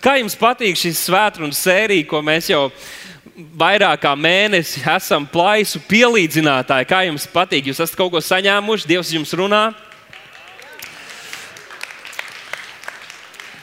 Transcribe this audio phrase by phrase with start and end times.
[0.00, 2.70] Kā jums patīk šis svētdienas sērija, ko mēs jau
[3.60, 6.88] vairāk kā mēnesi esam plaisu pielīdzinātāji?
[6.88, 7.68] Kā jums patīk?
[7.68, 9.66] Jūs esat kaut ko saņēmuši, Dievs jums runā.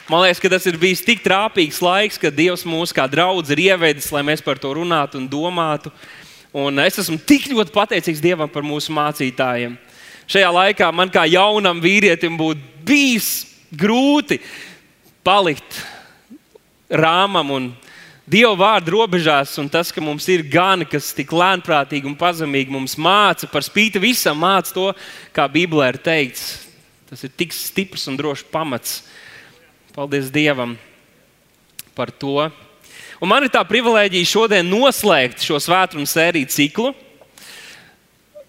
[0.08, 3.66] Man liekas, ka tas ir bijis tik trāpīgs laiks, ka Dievs mūs kā draugs ir
[3.66, 5.90] ievedis, lai mēs par to runātu un domātu.
[6.54, 9.74] Un es esmu tik ļoti pateicīgs Dievam par mūsu mācītājiem.
[10.30, 13.32] Šajā laikā man kā jaunam vīrietim būtu bijis
[13.74, 14.38] grūti
[15.26, 15.82] palikt
[16.90, 17.70] rāmam un
[18.28, 22.98] Dieva vārdu robežās, un tas, ka mums ir gani, kas tik lēnprātīgi un pazemīgi mums
[23.00, 24.90] māca, par spīti visam māca to,
[25.32, 26.42] kā Bībelē ir teikts.
[27.08, 28.98] Tas ir tik stiprs un drošs pamats.
[29.96, 30.76] Paldies Dievam
[31.96, 32.50] par to.
[33.16, 36.92] Un man ir tā privilēģija šodien noslēgt šo svētdienas sēriju ciklu.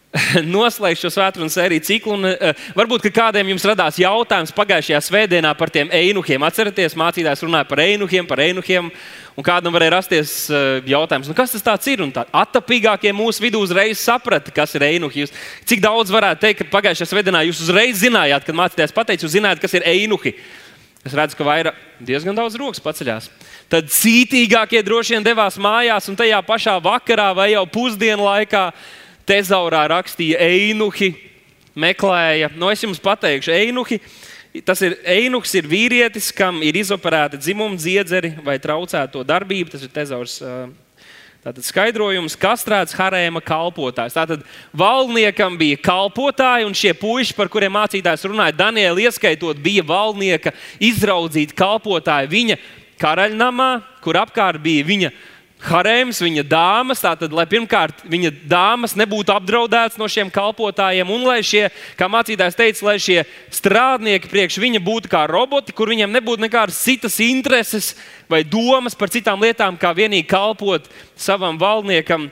[0.56, 2.16] noslēgšu šo svētdienas sēriju ciklu.
[2.18, 6.46] Un, uh, varbūt kādiem jums radās jautājums pagājušajā svētdienā par tiem einuhiem.
[6.48, 8.90] Atcerieties, mācītājs runāja par einuhiem, par einuhiem.
[9.38, 12.02] Un kādam varēja rasties uh, jautājums, nu, kas tas ir?
[12.04, 15.28] Un tā attapīgākie mūsu vidū uzreiz saprata, kas ir einuhi.
[15.70, 19.62] Cik daudz varētu teikt, ka pagājušajā svētdienā jūs uzreiz zinājāt, kad mācītājs pateica, jūs zinājāt,
[19.62, 20.34] kas ir einuhi.
[21.08, 23.30] Es redzu, ka vairāk, diezgan daudz rokas paceļās.
[23.72, 28.98] Tad cītīgākie droši vien devās mājās, un tajā pašā vakarā vai jau pusdienu laikā uh,
[29.30, 31.14] tezaurā rakstīja einuhi,
[31.80, 32.52] meklēja.
[32.58, 34.02] Nu, es jums pateikšu, einuhi.
[34.66, 39.76] Tas ir einuhs, ir vīrietis, kam ir izoperēta dzimuma dziedzeri vai traucēta to darbību.
[39.76, 40.40] Tas ir tezaurs.
[41.40, 44.18] Tātad skaidrojums, kastrēts harēma kalpotājs.
[44.18, 44.42] Tātad
[44.76, 50.52] valdniekam bija kalpotāji, un šie puiši, par kuriem mācītājs runāja, Daniela ieskaitot, bija valdnieka
[50.84, 52.60] izraudzīti kalpotāji viņa
[53.00, 53.70] karaļnamā,
[54.04, 55.14] kur apkārt bija viņa
[55.60, 61.42] harēms, viņa dāmas, tātad, lai pirmkārt viņa dāmas nebūtu apdraudētas no šiem kalpotājiem, un lai
[61.44, 61.66] šie,
[62.00, 63.18] kā mācītājs teica, lai šie
[63.54, 67.92] strādnieki priekš viņa būtu kā roboti, kur viņiem nebūtu nekādas citas intereses
[68.32, 70.88] vai domas par citām lietām, kā vienīgi kalpot
[71.20, 72.30] savam valdniekam.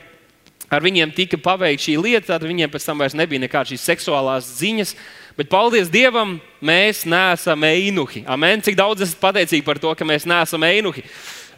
[0.68, 4.50] Ar viņiem tika paveikta šī lieta, tad viņiem pēc tam vairs nebija nekādas šīs seksuālās
[4.58, 4.92] ziņas.
[5.38, 8.24] Bet, paldies Dievam, mēs neesam einuhi.
[8.28, 8.60] Amen.
[8.60, 11.06] Cik daudz esat pateicīgi par to, ka mēs neesam einuhi.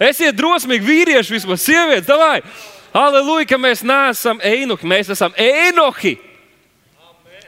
[0.00, 2.40] Esiet drosmīgi vīrieši, vismaz sievietes, vai?
[2.96, 6.16] Aleluja, ka mēs neesam einuhi, mēs esam einohi.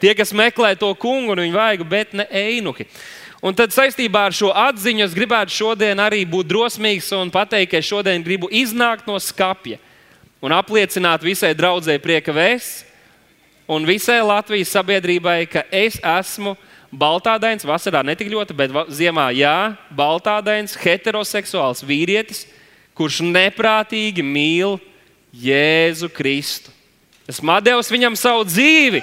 [0.02, 2.84] Tie, kas meklē to kungu un viņu vajag, bet ne einuhi.
[3.42, 7.80] Un tad saistībā ar šo atziņu es gribētu šodien arī būt drosmīgs un pateikt, ka
[7.80, 9.80] es šodien gribu iznākt no skapja
[10.42, 12.84] un apliecināt visai draudzēji prieka vēsts
[13.70, 16.54] un visai Latvijas sabiedrībai, ka es esmu
[16.92, 22.44] baltādains, vasarā ne tik ļoti, bet ziemā jā, baltādains, heteroseksuāls vīrietis,
[22.96, 24.76] kurš neprātīgi mīl
[25.32, 26.72] Jēzu Kristu.
[27.28, 29.00] Esmu devis viņam savu dzīvi,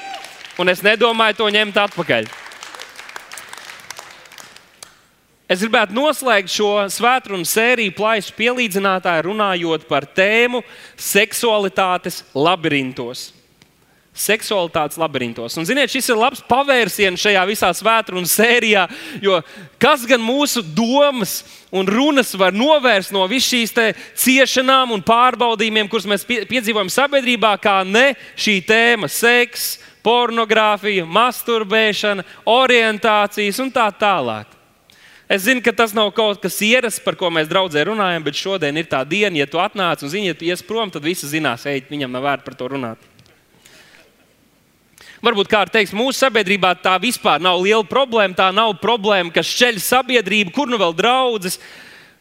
[0.62, 2.30] un es nedomāju to ņemt atpakaļ.
[5.50, 10.62] Es gribētu noslēgt šo svētdienas sēriju plaisu pielīdzinātāju, runājot par tēmu
[10.94, 13.32] seksualitātes labirintos
[14.20, 15.56] seksualitātes labirintos.
[15.58, 18.86] Un, ziniet, šis ir labs pavērsiens šajā visā svētdienas sērijā,
[19.24, 19.40] jo
[19.82, 21.40] kas gan mūsu domas
[21.72, 23.74] un runas var novērst no visām šīs
[24.20, 33.60] ciešanām un pārbaudījumiem, kurus mēs piedzīvojam sabiedrībā, kā ne šī tēma- seks, pornogrāfija, masturbēšana, orientācijas
[33.64, 34.46] un tā tālāk.
[35.30, 38.78] Es zinu, ka tas nav kaut kas ierasts, par ko mēs draudzē runājam, bet šodien
[38.78, 41.68] ir tā diena, ja tu atnāc un zini, ja tu ies prom, tad visi zinās,
[41.70, 43.09] ej, viņam nav vērts par to runāt.
[45.26, 48.38] Varbūt kāds teiks, mūsu sabiedrībā tā vispār nav liela problēma.
[48.38, 51.60] Tā nav problēma, kas šķeļ sabiedrību, kur nu vēl draudzes.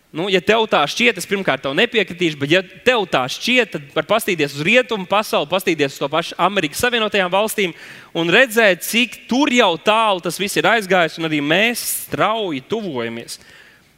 [0.08, 3.90] Nu, ja tev tā šķiet, es pirmkārt tev nepiekritīšu, bet ja tev tā šķiet, tad
[3.92, 7.74] var paskatīties uz rietumu pasauli, paskatīties uz to pašu Amerikas Savienotajām valstīm
[8.16, 13.36] un redzēt, cik tur jau tālu tas viss ir aizgājis, un arī mēs strauji tuvojamies.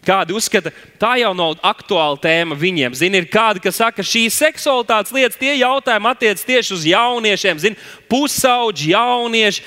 [0.00, 2.94] Kādi uzskata, tā jau nav aktuāla tēma viņiem.
[2.97, 7.61] Zini, ir kādi, kas saka, ka šīs seksualitātes lietas, tie jautājumi attiecas tieši uz jauniešiem,
[7.61, 7.77] zini,
[8.09, 9.66] pusauģi, jaunieši.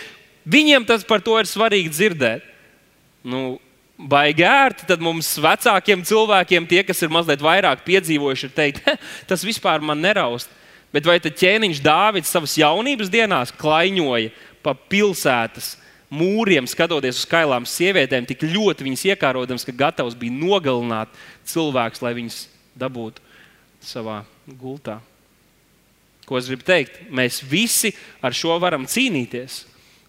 [0.50, 2.50] Viņiem tas par to ir svarīgi dzirdēt.
[3.30, 3.60] Nu,
[4.10, 8.90] baigi ērti, tad mums vecākiem cilvēkiem, tie, kas ir mazliet vairāk piedzīvojuši, ir teikt,
[9.30, 10.50] tas vispār man neraust.
[10.94, 14.34] Bet vai tad ķēniņš Dāvids savas jaunības dienās klaiņoja
[14.66, 15.76] pa pilsētas?
[16.14, 21.12] Mūriem, skatoties uz skailām sievietēm, tik ļoti viņas iekārodams, ka gatavs bija nogalināt
[21.50, 22.40] cilvēkus, lai viņas
[22.80, 23.24] dabūtu
[23.84, 25.00] savā gultā.
[26.28, 27.02] Ko es gribu teikt?
[27.12, 27.92] Mēs visi
[28.24, 29.64] ar šo varam cīnīties.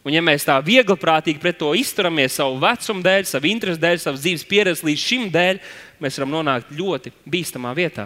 [0.05, 4.03] Un, ja mēs tā viegli prātīgi pret to izturamies, savu vecumu dēļ, savu interesu dēļ,
[4.03, 5.63] savas dzīves pieredzes līdz šim dēļ,
[6.05, 8.05] mēs varam nonākt ļoti bīstamā vietā.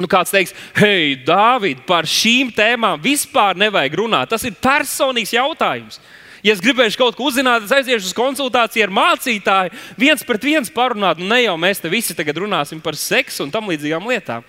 [0.00, 4.30] Nu, kāds teiks, hei, Dārvid, par šīm tēmām vispār nevajag runāt.
[4.32, 5.98] Tas ir personīgs jautājums.
[6.44, 10.72] Ja es gribēšu kaut ko uzzināt, es aiziešu uz konsultāciju ar mācītāju, viens pret viens
[10.72, 11.20] parunāt.
[11.20, 14.46] Nu, ne jau mēs te visi tagad runāsim par seksu un tam līdzīgām lietām.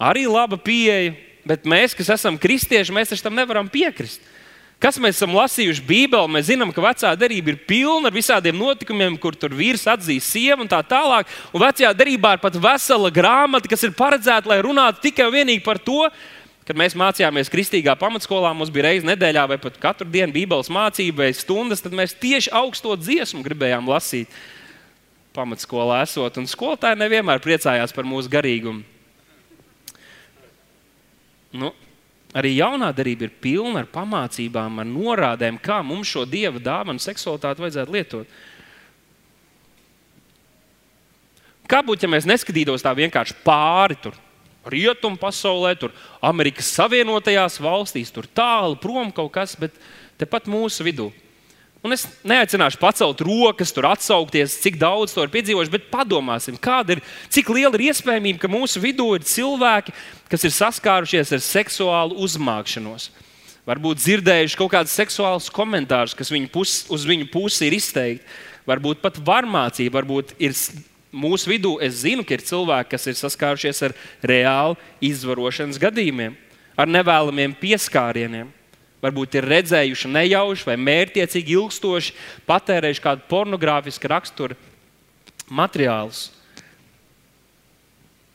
[0.00, 1.12] Arī laba pieeja,
[1.46, 4.24] bet mēs, kas esam kristieši, mēs tam nevaram piekrist.
[4.82, 9.14] Kas mēs esam lasījuši Bībelē, mēs zinām, ka vecā derība ir pilna ar visādiem notikumiem,
[9.20, 11.30] kur tur vīrs atzīst sievu un tā tālāk.
[11.54, 15.64] Un vecajā derībā ir pat vesela grāmata, kas ir paredzēta, lai runātu tikai un vienīgi
[15.64, 16.02] par to,
[16.64, 21.26] Kad mēs mācījāmies kristīgā pamatskolā, mums bija reizes nedēļā vai pat katru dienu Bībeles mācība
[21.26, 24.32] vai stundas, tad mēs tieši augsto dziesmu gribējām lasīt
[25.36, 26.40] pamatskolā esot.
[26.40, 28.80] Un skolotāji nevienmēr priecājās par mūsu garīgumu.
[31.54, 31.70] Nu,
[32.32, 37.62] arī jaunā darība ir pilna ar pamācībām, ar norādēm, kā mums šo dieva dāvanu seksualitāti
[37.62, 38.40] vajadzētu lietot.
[41.68, 44.16] Kā būtu, ja mēs neskatītos tā vienkārši pāri tur?
[44.70, 45.92] Rietumu pasaulē, tur
[46.24, 49.76] Amerikas Savienotajās valstīs, tur tālu prom kaut kas, bet
[50.20, 51.10] tepat mūsu vidū.
[51.84, 57.02] Un es neaicināšu pacelt rokas, tur atsaukties, cik daudz to ir piedzīvojuši, bet padomāsim, ir,
[57.28, 59.92] cik liela ir iespējamība, ka mūsu vidū ir cilvēki,
[60.32, 63.10] kas ir saskārušies ar seksuālu uzmākšanos.
[63.68, 68.24] Varbūt dzirdējuši kaut kādus seksuālus komentārus, kas viņu pus, uz viņu pusi ir izteikti.
[68.64, 70.56] Varbūt pat varmācība, varbūt ir
[71.14, 73.94] mūsu vidū es zinu, ka ir cilvēki, kas ir saskārušies ar
[74.26, 76.36] reāli izvarošanas gadījumiem,
[76.76, 78.50] ar nevēlamiem pieskārieniem.
[79.04, 82.14] Varbūt ir redzējuši nejauši vai mērķiecīgi ilgstoši
[82.48, 84.56] patērējuši kādu pornogrāfisku raksturu
[85.52, 86.30] materiālus.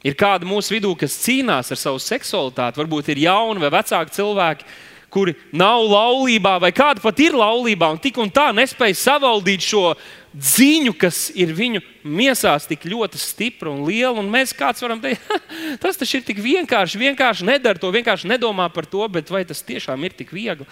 [0.05, 4.69] Ir kādi mūsu vidū, kas cīnās ar savu seksualitāti, varbūt ir jauni vai vecāki cilvēki,
[5.11, 9.95] kuri nav laulībā, vai kādi pat ir laulībā un tik un tā nespēj savaldīt šo
[10.33, 14.19] ziņu, kas ir viņu miesās tik ļoti stipra un liela.
[14.21, 15.25] Un mēs kāds varam teikt,
[15.83, 19.65] tas taču ir tik vienkārši, vienkārši nedara to, vienkārši nedomā par to, bet vai tas
[19.65, 20.67] tiešām ir tik viegli?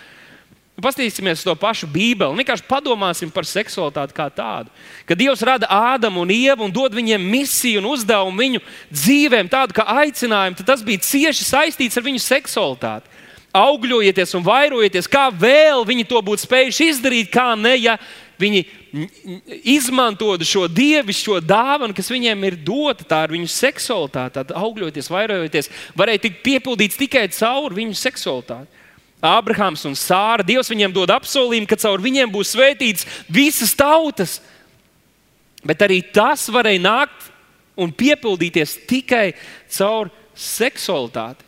[0.77, 2.37] Paskatīsimies to pašu Bībeli.
[2.37, 4.69] Vienkārši padomāsim par seksualitāti kā tādu.
[5.09, 8.61] Kad Dievs rada Ādamu un Ievu un dod viņiem misiju un uzdevumu viņu
[8.93, 13.09] dzīvēm, tādu kā aicinājumu, tad tas bija cieši saistīts ar viņu seksualitāti.
[13.57, 17.97] Augļojieties un vairojieties, kā vēl viņi to būtu spējuši izdarīt, kā ne, ja
[18.37, 18.63] Viņi
[19.67, 26.23] izmantotu šo dievišķo dāvanu, kas viņiem ir dota, tā ir viņu seksualitāte, augļoties, vairojoties, varēja
[26.27, 28.69] tikt piepildīts tikai caur viņu seksualitāti.
[29.23, 34.37] Abrahams un Sāra, Dievs viņiem dod apsolījumu, ka caur viņiem būs svētīts visas tautas.
[35.65, 37.31] Bet arī tas varēja nākt
[37.77, 39.31] un piepildīties tikai
[39.73, 41.43] caur seksualitāti.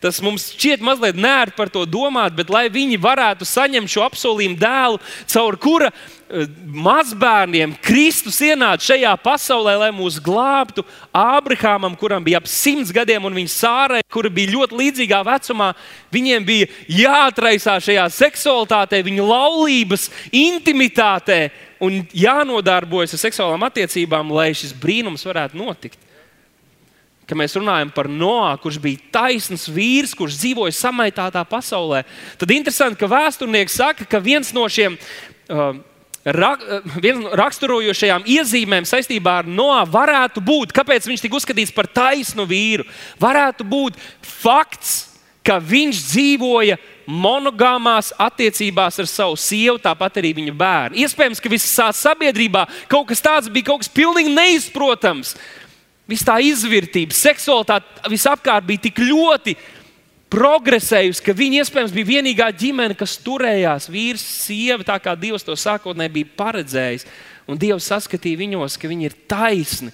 [0.00, 4.58] Tas mums šķiet mazliet nērti par to domāt, bet lai viņi varētu saņemt šo apsolījumu
[4.60, 5.00] dēlu,
[5.32, 6.44] caur kura eh,
[6.84, 10.84] mazbērniem Kristus ienāca šajā pasaulē, lai mūs glābtu.
[11.16, 15.72] Ābrahamam, kuram bija ap simts gadiem, un viņa sārai, kura bija ļoti līdzīgā vecumā,
[16.12, 16.70] viņiem bija
[17.00, 21.46] jāatraisās šajā seksualitātē, viņu laulības intimitātē
[21.80, 26.05] un jānodarbojas ar seksuālām attiecībām, lai šis brīnums varētu notikt
[27.26, 32.04] ka mēs runājam par Noā, kurš bija taisns vīrs, kurš dzīvoja samaitātā pasaulē,
[32.38, 35.80] tad interesanti, ka vēsturnieks saka, ka viens no šiem uh,
[36.36, 41.90] rak, uh, no raksturojošajām iezīmēm saistībā ar Noā varētu būt, kāpēc viņš tika uzskatīts par
[41.90, 42.86] taisnu vīru,
[43.22, 50.98] varētu būt fakts, ka viņš dzīvoja monogāmās attiecībās ar savu sievu, tāpat arī viņa bērnu.
[51.04, 55.36] Iespējams, ka visā sabiedrībā kaut kas tāds bija kaut kas pilnīgi neizprotams.
[56.06, 59.56] Viss tā izvērtība, seksualitāte visapkārt bija tik ļoti
[60.30, 65.56] progresējusi, ka viņi iespējams bija vienīgā ģimene, kas turējās vīrs, sieva, tā kā Dievs to
[65.58, 67.06] sākotnēji bija paredzējis.
[67.50, 69.92] Un Dievs saskatīja viņos, ka viņi ir taisni.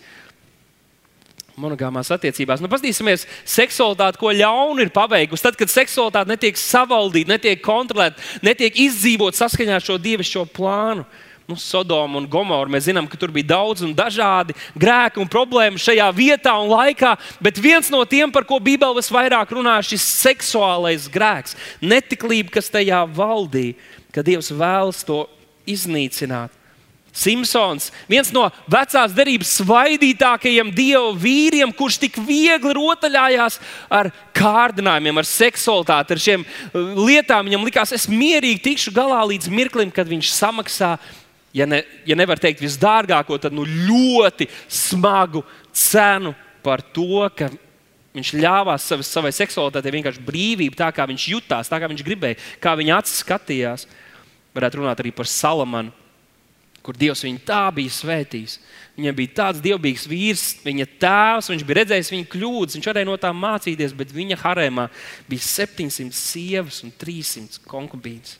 [1.60, 2.62] Monogāmās attiecībās.
[2.64, 5.44] Nu, Paskatīsimies, seksualitāte, ko ļaunu ir paveikusi.
[5.44, 11.04] Tad, kad seksualitāte netiek savaldīta, netiek kontrolēta, netiek izdzīvot saskaņā ar šo dievišķo plānu.
[11.48, 12.70] Nu, Sodomu un Gomoru.
[12.70, 17.16] Mēs zinām, ka tur bija daudz un dažādi grēki un problēmas šajā vietā un laikā,
[17.42, 22.70] bet viens no tiem, par ko Bībele visvairāk runā, ir šis seksuālais grēks, netiklība, kas
[22.72, 23.74] tajā valdīja,
[24.14, 25.24] ka Dievs vēlas to
[25.66, 26.62] iznīcināt.
[27.12, 33.58] Simpsons, viens no vecās derības svaidītākajiem dievu vīriem, kurš tik viegli rotaļājās
[33.92, 37.50] ar kārdinājumiem, ar seksualitāti, ar šiem uh, lietām.
[37.50, 40.94] Viņam likās, es mierīgi tikšu galā līdz mirklim, kad viņš samaksā
[41.52, 47.50] ja, ne, ja nevar teikt visdārgāko, tad nu ļoti smagu cenu par to, ka
[48.12, 52.40] viņš ļāvās savai, savai seksualitātei vienkārši brīvību, tā kā viņš jutās, tā kā viņš gribēja,
[52.62, 53.88] kā viņa acis skatījās.
[54.52, 55.94] Varētu runāt arī par Salamanu,
[56.84, 58.58] kur Dievs viņu tā bija svētījis.
[58.98, 63.16] Viņam bija tāds dievbijīgs vīrs, viņa tēvs, viņš bija redzējis viņa kļūdas, viņš varēja no
[63.22, 64.90] tām mācīties, bet viņa harēmā
[65.30, 68.36] bija 700 sievas un 300 konkubīnas.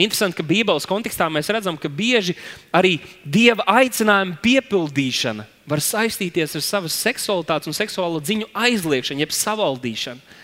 [0.00, 2.36] Interesanti, ka Bībeles kontekstā mēs redzam, ka bieži
[2.74, 10.38] arī dieva aicinājuma piepildīšana var saistīties ar savas seksualitātes un seksuālo dziņu aizliekšanu, jeb savaldīšanu.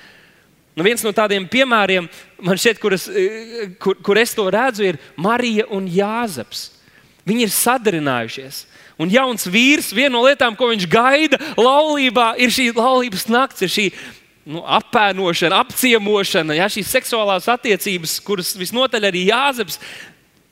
[0.77, 2.07] Nu, viens no tādiem piemēriem,
[2.45, 3.07] šķiet, kur, es,
[3.81, 6.67] kur, kur es to redzu, ir Marija un Jāzeps.
[7.27, 8.67] Viņi ir sadarinājušies.
[9.01, 13.73] Un jauns vīrs, viena no lietām, ko viņš gaida laulībā, ir šī laulības nakts, ir
[13.73, 13.87] šī
[14.47, 19.81] nu, apēnošana, apciemošana, ja, šīs seksuālās attiecības, kuras visnotaļ arī Jāzeps.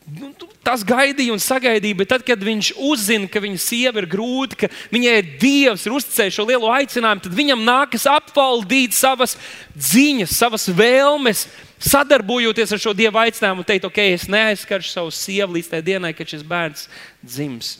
[0.04, 4.58] Nu, tas gaidīja un sagaidīja, bet tad, kad viņš uzzina, ka viņa sieva ir grūta,
[4.64, 9.38] ka viņai ir dievs, ir uzticējis šo lielo aicinājumu, tad viņam nākas apvaldīt savas
[9.72, 11.46] ziņas, savas vēlmes,
[11.80, 16.12] sadarbojoties ar šo dievu aicinājumu un teikt, ok, es neaizskaršu savu sievu līdz tajai dienai,
[16.16, 16.88] kad šis bērns
[17.24, 17.76] dzims.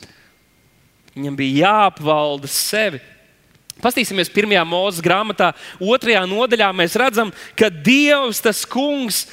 [1.13, 3.03] Viņam bija jāapvalda sevi.
[3.85, 6.71] Pastīsimies pirmajā mūzes grāmatā, otrajā nodaļā.
[6.77, 9.27] Mēs redzam, ka Dievs, tas kungs,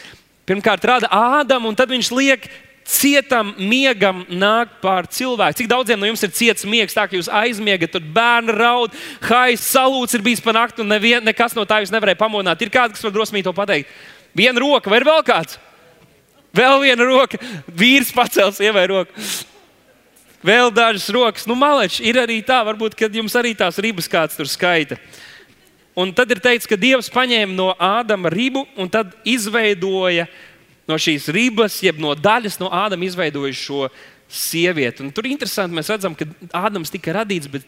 [0.50, 2.50] pirmkārt rada Ādamu, un tad viņš liek
[2.92, 5.62] cietam miegam nākt pār cilvēku.
[5.62, 8.96] Cik daudziem no jums ir ciets miegs, tā ka jūs aizmiegat, tur bērni raud,
[9.30, 12.62] hais, salūts ir bijis pa nakti, un nevien, nekas no tā jūs nevarēja pamodināt.
[12.62, 13.94] Ir kāds, kas var drosmīgi to pateikt?
[14.38, 15.60] Viena roka, vai vēl kāds?
[16.56, 17.40] Vēl viena roka,
[17.80, 19.28] vīrs pacels, ievai roku.
[20.42, 24.34] Vēl dažas rokas, nu, maleči, ir arī tā, varbūt, kad jums arī tās ribas kāds
[24.34, 24.98] tur skaita.
[25.94, 30.26] Un tad ir teikts, ka Dievs paņēma no Ādama ribu un tad izveidoja
[30.90, 33.90] no šīs ribas, jeb no daļas no Ādama izveidoja šo
[34.32, 35.06] sievieti.
[35.06, 36.26] Un tur ir interesanti, mēs redzam, ka
[36.58, 37.68] Ādams tika radīts, bet,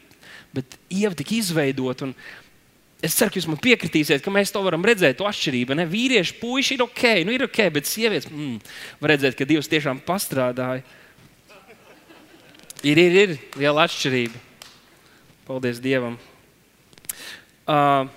[0.55, 2.09] bet Ieva tika izveidota.
[3.03, 5.77] Es ceru, ka jūs man piekritīsiet, ka mēs to varam redzēt, to atšķirību.
[5.77, 5.85] Ne?
[5.91, 8.61] Vīrieši, puiši ir ok, nu ir ok, bet sievietes, mm,
[9.03, 10.81] var redzēt, ka Dievs tiešām pastrādāja.
[12.83, 14.35] Ir, ir, ir liela atšķirība.
[15.47, 16.17] Paldies Dievam.
[17.63, 18.09] Uh,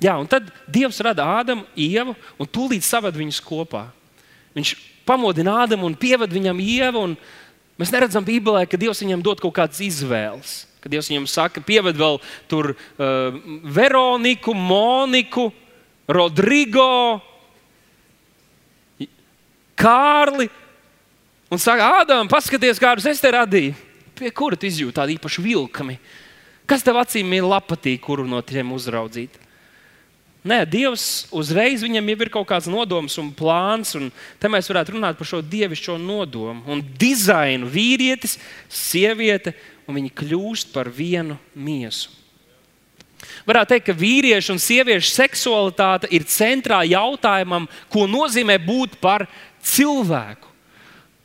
[0.00, 3.90] jā, un tad Dievs rada Ādamu, Ievu un tūlīt saved viņus kopā.
[4.56, 4.72] Viņš
[5.04, 7.04] pamodina Ādamu un pieved viņam Ievu.
[7.76, 10.62] Mēs neredzam Bībelē, ka Dievs viņam dod kaut kādas izvēles.
[10.80, 12.16] Kad Dievs viņam saka, pieved vēl
[12.48, 13.36] tur uh,
[13.76, 15.50] Veroniku, Moniku,
[16.08, 17.20] Rodrigo,
[19.76, 20.48] Kārli.
[21.52, 23.74] Un saka, Ādam, paskaties, kādus es te radīju.
[24.16, 25.98] Pie kura tu izjūti tādu īpašu vilkami?
[26.64, 29.34] Kas tev acīm ir patīk, kuru no tiem uzraudzīt?
[30.48, 34.08] Nē, Dievs uzreiz viņam jau ir kaut kāds nodoms un plāns, un
[34.40, 37.68] te mēs varētu runāt par šo dievišķo nodomu un dizainu.
[37.68, 38.38] Vīrietis,
[38.72, 39.52] sieviete,
[39.84, 42.08] un viņi kļūst par vienu miesu.
[43.44, 49.28] Varētu teikt, ka vīriešu un sieviešu seksualitāte ir centrā jautājumam, ko nozīmē būt par
[49.60, 50.51] cilvēku.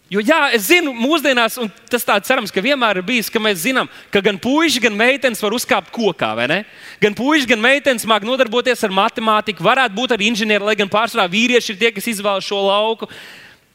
[0.08, 3.60] Jo, jā, es zinu, mūsdienās, un tas tāds cerams, ka vienmēr ir bijis, ka mēs
[3.66, 6.60] zinām, ka gan puiši, gan meitenes var uzkāpt kokā, vai ne?
[7.04, 11.28] Gan puiši, gan meitenes māca nodarboties ar matemātiku, varētu būt arī inženieri, lai gan pārsvarā
[11.34, 13.10] vīrieši ir tie, kas izvēlas šo lauku.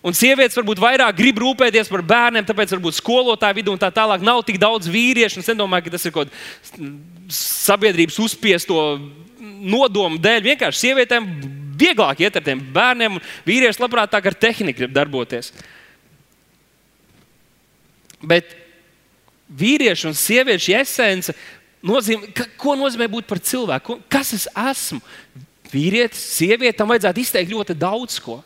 [0.02, 4.24] Un sievietes varbūt vairāk grib rūpēties par bērniem, tāpēc varbūt skolotāju vidū un tā tālāk
[4.24, 5.44] nav tik daudz vīriešu.
[5.44, 8.80] Es nedomāju, ka tas ir kaut kāds sabiedrības uzspiesto
[9.42, 10.40] nodomu dēļ.
[10.48, 11.28] Vienkārši sievietēm
[11.78, 15.52] vieglāk iet ar tiem bērniem, un vīrieši labprāt tā ar tehniku grib darboties.
[18.23, 18.55] Bet
[19.59, 21.35] vīriešu un sieviešu esence
[21.85, 23.99] nozīmē, ka, ko nozīmē būt par cilvēku.
[24.12, 25.02] Kas es esmu?
[25.73, 28.43] Vīrietis, sieviete, tam vajadzētu izteikt ļoti daudz ko.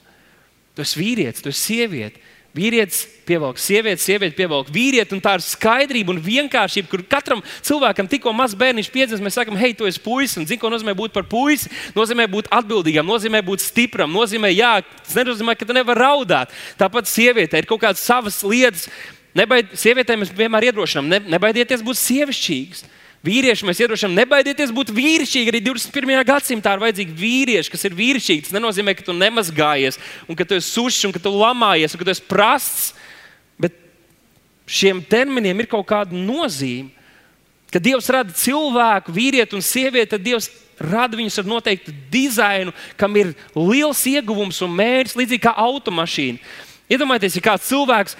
[0.76, 2.22] Tu esi vīrietis, tu esi sieviete.
[2.56, 8.08] Vīrietis pievelk sievieti, sieviete pievelk vīrieti, un tā ir skaidrība un vienkāršība, kur katram cilvēkam
[8.08, 11.12] tikko mazs bērniņš piedzimst, mēs sakām, hei, tu esi puisis, un zini, ko nozīmē būt
[11.12, 11.68] par puisi.
[11.96, 16.54] Nozīmē būt atbildīgam, nozīmē būt stipram, nozīmē, jā, tas nenozīmē, ka tu nevari raudāt.
[16.80, 18.88] Tāpat sieviete ir kaut kādas savas lietas,
[19.36, 22.86] Nebaid, sievietēm mēs vienmēr iedrošinām, ne, nebaidieties būt sievišķīgas.
[23.26, 25.50] Vīrieši mēs iedrošinām, nebaidieties būt vīrišķīgi.
[25.50, 26.20] Arī 21.
[26.28, 28.46] gadsimtā ir vajadzīgi vīrieši, kas ir vīrišķīgi.
[28.46, 29.98] Tas nenozīmē, ka tu nemazgājies,
[30.30, 32.92] un ka tu esi sušs, un ka tu lamājies, un ka tu esi prasts.
[33.60, 33.74] Bet
[34.70, 36.92] šiem terminiem ir kaut kāda nozīme.
[37.74, 43.16] Kad Dievs rada cilvēku, vīrieti un sievieti, tad Dievs rada viņus ar noteiktu dizainu, kam
[43.18, 46.38] ir liels ieguvums un mērķis, līdzīgi kā automašīna.
[46.94, 48.14] Iedomājieties, ja kāds cilvēks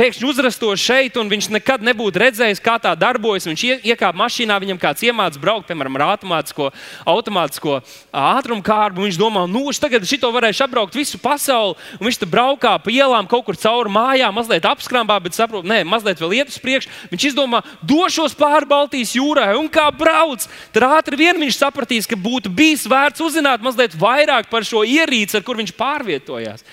[0.00, 3.44] pēkšņi uzrastos šeit, un viņš nekad nebūtu redzējis, kā tā darbojas.
[3.50, 6.70] Viņš iekāpa mašīnā, viņam kāds iemācīja braukt, piemēram, ar automātisko,
[7.10, 7.80] automātisko
[8.16, 9.04] ātrumu kārbu.
[9.04, 11.76] Viņš domā, nu, es tagad šito varēšu apbraukt visu pasauli.
[11.98, 15.82] Un viņš tur braukā pa ielām kaut kur cauri mājām, mazliet apskrambā, bet saprot, nē,
[15.88, 16.92] mazliet vēl iet uz priekšu.
[17.12, 20.46] Viņš izdomā, došos pāri Baltijas jūrai un kā brauc.
[20.72, 25.36] Tad ātri vien viņš sapratīs, ka būtu bijis vērts uzzināt mazliet vairāk par šo ierīci,
[25.36, 26.64] ar kur viņš pārvietojās.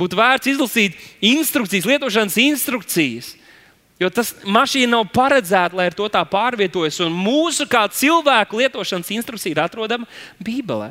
[0.00, 3.34] Būtu vērts izlasīt instrukcijas, lietošanas instrukcijas.
[4.02, 6.98] Jo tas mašīna nav paredzēta, lai ar to tā pārvietojas.
[7.04, 10.08] Un mūsu kā cilvēku lietošanas instrukcija ir atrodama
[10.42, 10.90] Bībelē.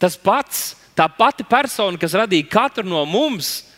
[0.00, 3.70] Tas pats, tā pati persona, kas radīja katru no mums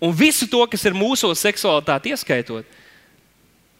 [0.00, 2.64] un visu to, kas ir mūsu seksualitāte, ieskaitot,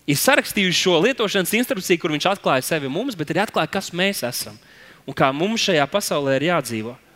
[0.05, 4.21] ir sarakstījuši šo lietošanas instrukciju, kur viņš atklāja sevi mums, bet arī atklāja, kas mēs
[4.29, 4.57] esam
[5.09, 7.10] un kā mums šajā pasaulē ir jādzīvot.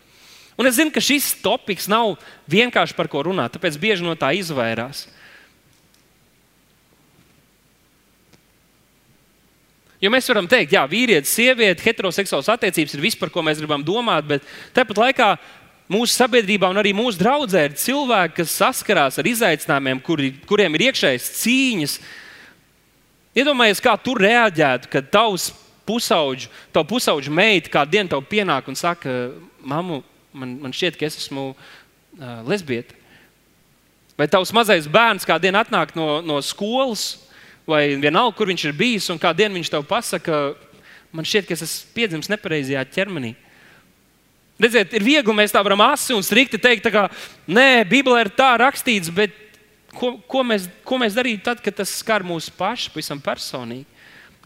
[0.55, 2.15] Un es zinu, ka šis topoks nav
[2.51, 5.09] vienkārši par ko runāt, tāpēc bieži no tā izvairās.
[10.03, 13.83] Jo mēs varam teikt, ka vīrietis, sieviete, heteroseksuāls attiecības ir viss, par ko mēs gribam
[13.87, 14.45] domāt, bet
[14.77, 15.29] tāpat laikā
[15.91, 20.91] mūsu sabiedrībā un arī mūsu draudzē ir cilvēki, kas saskarās ar izaicinājumiem, kuri, kuriem ir
[20.91, 21.99] iekšējas cīņas.
[23.41, 25.49] Iedomājieties, kā tu reaģētu, kad tavs
[25.89, 29.17] pusauģis, tavu pusauģu meita kādu dienu tev pienāk un saka,
[29.65, 30.03] mammu,
[30.35, 32.97] man, man šķiet, ka es esmu uh, lesbieta.
[34.19, 37.15] Vai tavs mazais bērns kādu dienu atnāk no, no skolas,
[37.67, 40.43] vai vienalga, kur viņš ir bijis, un kādu dienu viņš tev pasaka,
[41.15, 43.33] man šķiet, ka es esmu piedzimis nepareizajā ķermenī.
[44.61, 47.09] Redziet, ir viegli mēs tā varam asi un strikti teikt, ka
[47.51, 49.35] nē, Bībelē ir tā rakstīts, bet
[49.95, 53.94] ko, ko, mēs, ko mēs darītu tad, kad tas skar mūsu pašu pavisam personīgi?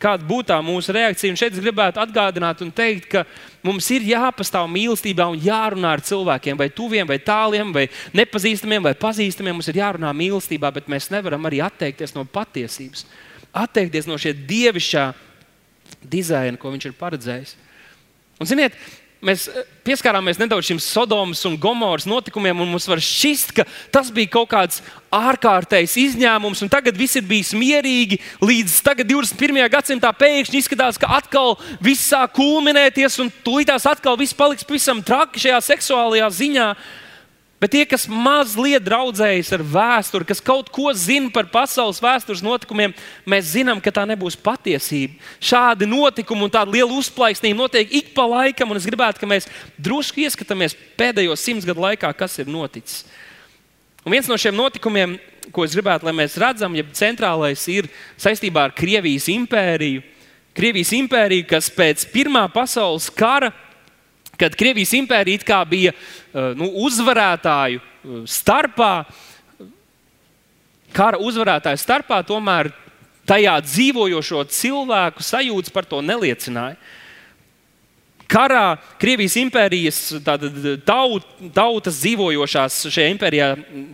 [0.02, 1.32] Kāda būtu tā mūsu reakcija.
[1.32, 3.24] Un šeit es gribētu atgādināt un teikt, ka
[3.66, 7.86] mums ir jāpastāv mīlestībā un jārunā ar cilvēkiem, vai tuviem, vai tāliem, vai
[8.16, 9.58] nepazīstamiem, vai pazīstamiem.
[9.58, 13.06] Mums ir jārunā mīlestībā, bet mēs nevaram arī atteikties no patiesības,
[13.66, 15.06] atteikties no šī dievišķā
[16.06, 17.56] dizaina, ko viņš ir paredzējis.
[18.38, 18.76] Un, ziniet,
[19.24, 24.12] mēs eh, pieskārāmies nedaudz šim Sodomas un Gomoras notikumiem, un mums var šķist, ka tas
[24.14, 24.82] bija kaut kāds
[25.14, 28.20] ārkārtējs izņēmums, un tagad viss ir bijis mierīgi.
[28.44, 29.64] Līdz tagad, 21.
[29.72, 35.46] gadsimtā, pēkšņi izskatās, ka atkal viss sāk kulminēties, un tūlītās atkal viss paliks pavisam traki
[35.46, 36.70] šajā seksuālajā ziņā.
[37.58, 42.92] Bet tie, kas mazliet draudzējas ar vēsturi, kas kaut ko zina par pasaules vēstures notikumiem,
[43.26, 45.18] mēs zinām, ka tā nebūs patiesība.
[45.42, 49.50] Šādi notikumi un tāda liela uzplaiksnība notiek ik pa laikam, un es gribētu, lai mēs
[49.74, 53.02] drusku ieskatāmies pēdējo simts gadu laikā, kas ir noticis.
[54.06, 55.18] Un viens no šiem notikumiem,
[55.50, 57.90] ko es gribētu, lai mēs redzam, ja centrālais ir
[58.22, 60.04] saistībā ar Krievijas impēriju.
[60.54, 63.50] Krievijas impērija, kas pēc Pirmā pasaules kara
[64.38, 68.92] kad Krievijas impērija bija eh, nu, uzvarētāju eh, starpā,
[70.94, 72.70] kara uzvarētāju starpā, tomēr
[73.28, 76.78] tajā dzīvojošo cilvēku sajūtas par to neliecināja.
[78.28, 79.98] Karā Krievijas impērijas
[80.84, 81.24] taut,
[81.56, 83.46] tautas dzīvojošās šajā impērijā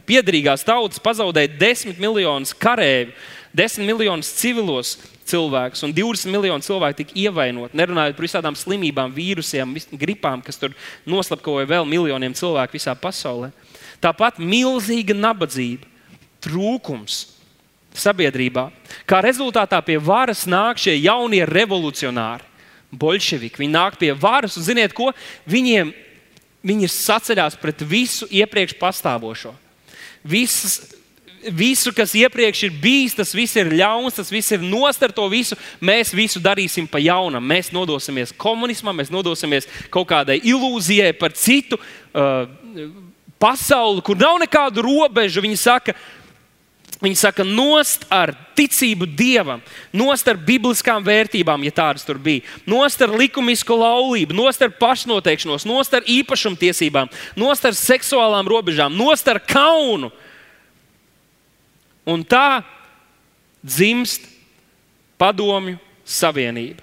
[0.08, 3.14] piedarīgās tautas pazaudēja desmit miljonus kareivu,
[3.54, 4.96] desmit miljonus civilos
[5.28, 7.76] cilvēkus, un 20 miljoni cilvēku tika ievainoti.
[7.78, 10.74] Nerunājot par visādām slimībām, vīrusiem, gripām, kas tur
[11.08, 13.50] noslapkoja vēl miljoniem cilvēku visā pasaulē.
[14.04, 15.88] Tāpat milzīga nabadzība,
[16.44, 17.22] trūkums
[17.96, 18.68] sabiedrībā.
[19.08, 22.44] Kā rezultātā pie varas nāk šie jaunie revolucionāri,
[22.94, 23.62] bolševiki.
[23.62, 25.10] Viņi nāk pie varas, un ziniet, ko
[25.50, 25.92] viņiem
[26.64, 29.52] viņi saceļās pret visu iepriekš pastāvošo.
[30.24, 30.93] Visas
[31.52, 35.58] visu, kas iepriekš ir bijis, tas viss ir ļauns, tas viss ir nostar to visu.
[35.80, 37.44] Mēs visu darīsim pa jaunam.
[37.44, 42.44] Mēs nodosimies komunismam, mēs nodosimies kaut kādai ilūzijai par citu uh,
[43.40, 45.44] pasauli, kur nav nekādu robežu.
[45.44, 45.96] Viņi saka,
[47.04, 49.60] Viņi saka, nost ar ticību dievam,
[49.92, 55.66] nost ar bibliskām vērtībām, ja tādas tur bija, nost ar likumisku laulību, nost ar pašnoteikšanos,
[55.68, 60.12] nost ar īpašumtiesībām, nost ar seksuālām robežām, nost ar kaunu.
[62.04, 62.62] Un tā
[63.64, 64.26] dzimst
[65.20, 66.82] padomju savienība.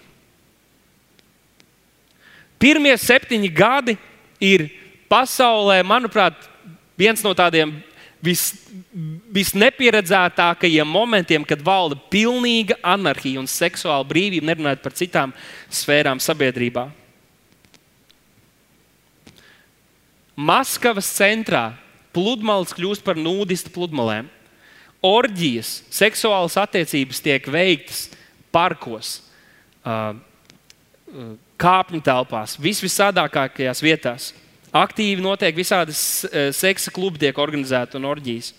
[2.62, 3.96] Pirmie septiņi gadi
[4.42, 4.68] ir
[5.10, 6.38] pasaulē, manuprāt,
[6.98, 7.74] viens no tādiem
[8.22, 8.52] vis,
[9.34, 15.34] visnepieredzētākajiem momentiem, kad valda pilnīga anarhija un seksuāla brīvība, nerunājot par citām
[15.74, 16.88] sfērām sabiedrībā.
[20.38, 21.72] Maskavas centrā
[22.14, 24.30] pludmales kļūst par nūdistu pludmalēm
[25.02, 28.06] orģijas, seksuālas attiecības tiek veiktas
[28.54, 29.20] parkos,
[31.62, 34.32] kāpņu telpās, vis visādākākajās vietās.
[34.72, 38.54] Aktīvi notiek visādas seksa klubi, tiek organizēti un orģijas.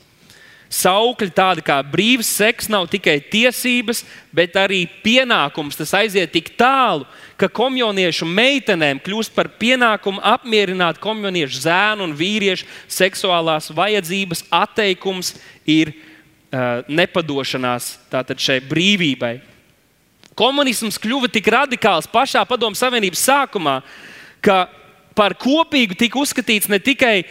[0.72, 5.76] Saukļi tādi kā brīvs seks nav tikai tiesības, bet arī pienākums.
[5.76, 7.04] Tas aiziet tik tālu,
[7.36, 14.46] ka komjoniešu meitenēm kļūst par pienākumu apmierināt komjoniešu zēnu un vīriešu seksuālās vajadzības.
[14.62, 15.34] Atteikums
[15.68, 16.11] ir Uh,
[16.88, 19.38] nepadošanās šai brīvībai.
[20.36, 23.80] Komunisms kļuva tik radikāls pašā Padomu Savienības sākumā,
[24.44, 24.66] ka
[25.16, 27.24] par kopīgu tika uzskatīts ne tikai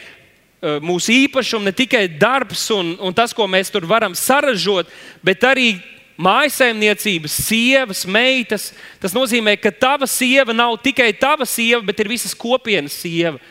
[0.86, 4.90] mūsu īpašumu, ne tikai darbs un, un tas, ko mēs tur varam saražot,
[5.26, 5.74] bet arī
[6.22, 8.70] mājsaimniecības, sievas, meitas.
[9.02, 13.42] Tas nozīmē, ka tava sieva nav tikai tava sieva, bet ir visas kopienas sieva.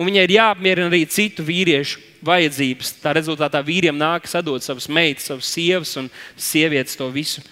[0.00, 2.94] Un viņai ir jāapmierina arī citu vīriešu vajadzības.
[3.02, 6.08] Tā rezultātā vīriem nākas atdot savas meitas, savas sievas, un
[6.40, 7.44] sievietes to visu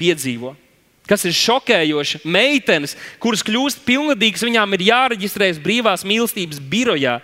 [0.00, 0.54] piedzīvo.
[1.04, 7.18] Kas ir šokējoši, meitenes, kuras kļūst pilngadīgas, viņām ir jāreģistrējas brīvās mīlestības birojā.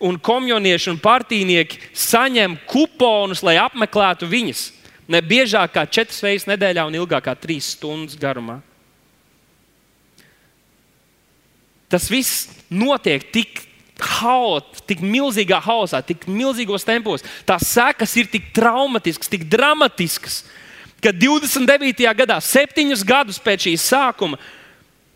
[0.00, 4.64] Un komjonieši un partīnieki saņem kuponus, lai apmeklētu viņas.
[5.12, 8.62] Ne biežāk kā četras reizes nedēļā un ilgāk kā trīs stundas garumā.
[11.92, 13.60] Tas viss notiek tik
[14.00, 17.24] haot, tik milzīgā haosā, tik milzīgos tempos.
[17.48, 20.42] Tās sekas ir tik traumatiskas, tik dramatiskas,
[21.00, 22.04] ka 29.
[22.18, 24.40] gadā, septiņus gadus pēc šī sākuma,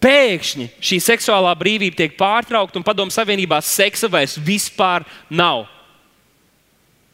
[0.01, 5.67] pēkšņi šī seksuālā brīvība tiek pārtraukta un padomu savienībā seksa vairs vispār nav.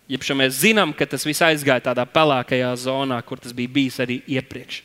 [0.06, 3.98] Jeb šo mēs zinām, ka tas viss aizgāja tādā pelēkajā zonā, kur tas bija bijis
[4.04, 4.84] arī iepriekš.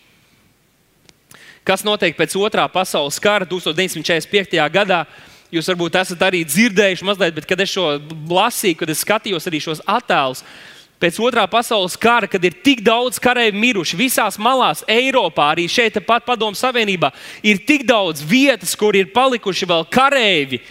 [1.61, 4.57] Kas notiek pēc otrā pasaules kara 1945.
[4.73, 5.03] gadā?
[5.51, 7.97] Jūs varbūt esat arī dzirdējuši mazliet, bet kad es šo
[8.31, 10.45] lasīju, kad es skatījos arī šos attēlus,
[11.01, 15.97] pēc otrā pasaules kara, kad ir tik daudz kareivi miruši visās malās, Eiropā, arī šeit,
[16.07, 17.09] pat Padomu Savienībā,
[17.43, 20.61] ir tik daudz vietas, kur ir palikuši vēl kareivi,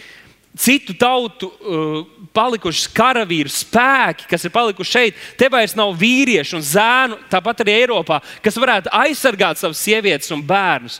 [0.57, 2.01] citu tautu uh,
[2.33, 5.23] palikuši karavīru spēki, kas ir palikuši šeit.
[5.39, 10.43] Te vairs nav vīriešu un zēnu, tāpat arī Eiropā, kas varētu aizsargāt savas sievietes un
[10.47, 10.99] bērnus.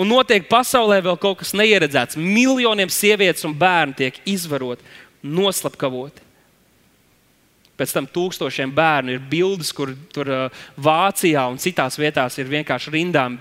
[0.00, 2.16] Un notiek pasaulē vēl kaut kas neieredzēts.
[2.16, 4.86] Miljoniem sievietes un bērnu tiek izvaroti,
[5.20, 6.24] noslapkavoti.
[7.80, 12.92] Pēc tam tūkstošiem bērnu ir bildes, kur tur uh, Vācijā un citās vietās ir vienkārši
[12.92, 13.38] rindām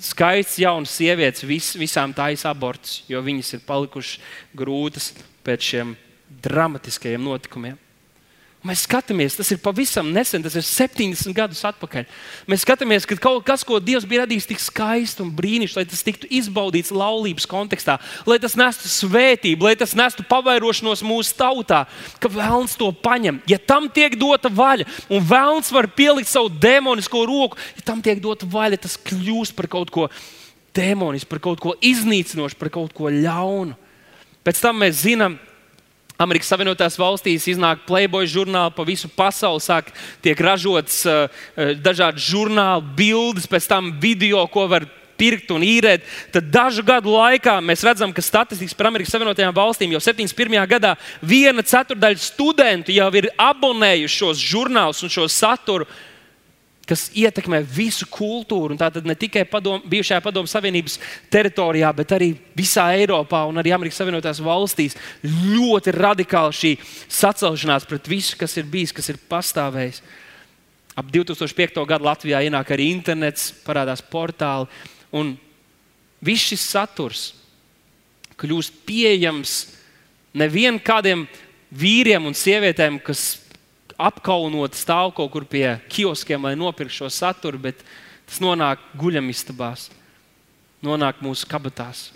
[0.00, 4.20] skaists jauns sievietes vis, visām taisa abortus, jo viņas ir palikušas
[4.56, 5.12] grūtas
[5.44, 5.96] pēc šiem
[6.42, 7.78] dramatiskajiem notikumiem.
[8.62, 12.04] Mēs skatāmies, tas ir pavisam nesen, tas ir 70 gadus atpakaļ.
[12.46, 16.04] Mēs skatāmies, ka kaut kas, ko Dievs bija radījis tik skaisti un brīnišķīgi, lai tas
[16.06, 21.82] tiktu izbaudīts laulības kontekstā, lai tas nestu svētību, lai tas nestu pavairošanos mūsu tautā,
[22.22, 23.42] ka vēlns to paņem.
[23.50, 28.22] Ja tam tiek dota vaļa, un vēlns var pielikt savu demonisko roku, ja tam tiek
[28.22, 30.06] dota vaļa, tas kļūst par kaut ko
[30.70, 33.74] demonisku, par kaut ko iznīcinošu, par kaut ko ļaunu.
[34.46, 35.51] Pēc tam mēs zinām, ka
[36.20, 39.92] Amerikas Savienotās valstīs iznāk Playboy žurnāli pa visu pasauli, sāk
[40.24, 41.28] tiek ražots uh,
[41.80, 44.86] dažādi žurnāli, bildes, pēc tam video, ko var
[45.22, 46.06] pirkt un īrēt.
[46.34, 50.56] Tad dažu gadu laikā mēs redzam, ka statistikas par Amerikas Savienotajām valstīm jau 71.
[50.70, 55.88] gadā viena ceturdaļa studentu jau ir abonējuši šos žurnālus un šo saturu
[56.92, 58.76] kas ietekmē visu kultūru.
[58.80, 60.98] Tātad ne tikai padom, bijušajā Padomu Savienības
[61.32, 64.98] teritorijā, bet arī visā Eiropā un arī Amerikas Savienotās valstīs.
[65.24, 66.72] Ļoti radikāli šī
[67.08, 70.02] sacelšanās pret visu, kas ir bijis, kas ir pastāvējis.
[71.00, 71.80] Ap 2005.
[71.88, 74.68] gadu Latvijā ienāk arī internets, parādās portāli.
[75.16, 75.32] Un
[76.20, 77.30] viss šis saturs
[78.40, 79.56] kļūst pieejams
[80.36, 81.24] nevien kādiem
[81.72, 83.41] vīriem un sievietēm, kas
[84.08, 87.84] apkaunot stāv kaut kur pie kioskiem, lai nopirktu šo saturu, bet
[88.28, 89.88] tas nonāk guļamistabās,
[90.84, 92.10] nonāk mūsu kabatās.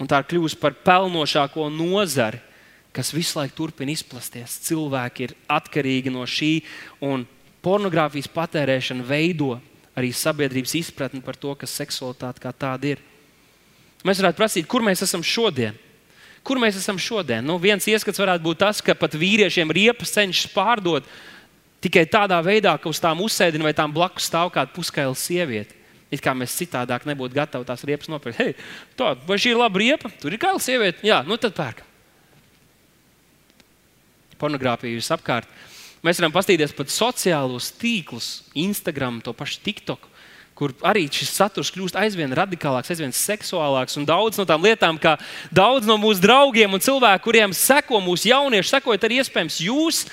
[0.00, 2.40] Un tā kļūst par pelnošāko nozari,
[2.92, 4.58] kas visu laiku turpina izplasties.
[4.66, 6.58] Cilvēki ir atkarīgi no šī,
[7.04, 7.24] un
[7.64, 9.54] pornogrāfijas patērēšana veido
[9.96, 13.02] arī sabiedrības izpratni par to, kas seksualitāte kā tāda ir.
[14.02, 15.76] Mēs varētu prasīt, kur mēs esam šodien.
[16.42, 17.44] Kur mēs esam šodien?
[17.46, 21.06] Nu, viens ieskats varētu būt tas, ka pat vīriešiem riepas cenšas pārdot
[21.82, 25.78] tikai tādā veidā, ka uz tām uzsēdina vai tām blakus stāv kāda puskaila sieviete.
[26.12, 28.42] It kā mēs citādāk nebūtu gatavi tās riepas nopirkt.
[28.42, 28.52] Hei,
[28.98, 30.10] tā, vai šī ir laba riepa?
[30.20, 31.00] Tur ir kaila sieviete.
[31.06, 31.88] Jā, nu tad pērkam.
[34.42, 35.48] Pornogrāfija ir apkārt.
[36.02, 40.10] Mēs varam paskatīties pat sociālos tīklus, Instagram, to pašu TikTok
[40.58, 43.96] kur arī šis saturs kļūst aizvien radikālāks, aizvien seksuālāks.
[43.98, 45.16] Un daudz no tām lietām, kā
[45.54, 50.04] daudz no mūsu draugiem un cilvēkiem, kuriem seko mūsu jaunieši, sekojot arī iespējams jūs.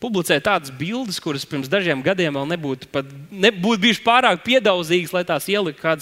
[0.00, 5.26] Publicēt tādas bildes, kuras pirms dažiem gadiem vēl nebūtu, pat, nebūtu bijušas pārāk piedauzīgas, lai
[5.28, 6.00] tās ieliktu kādā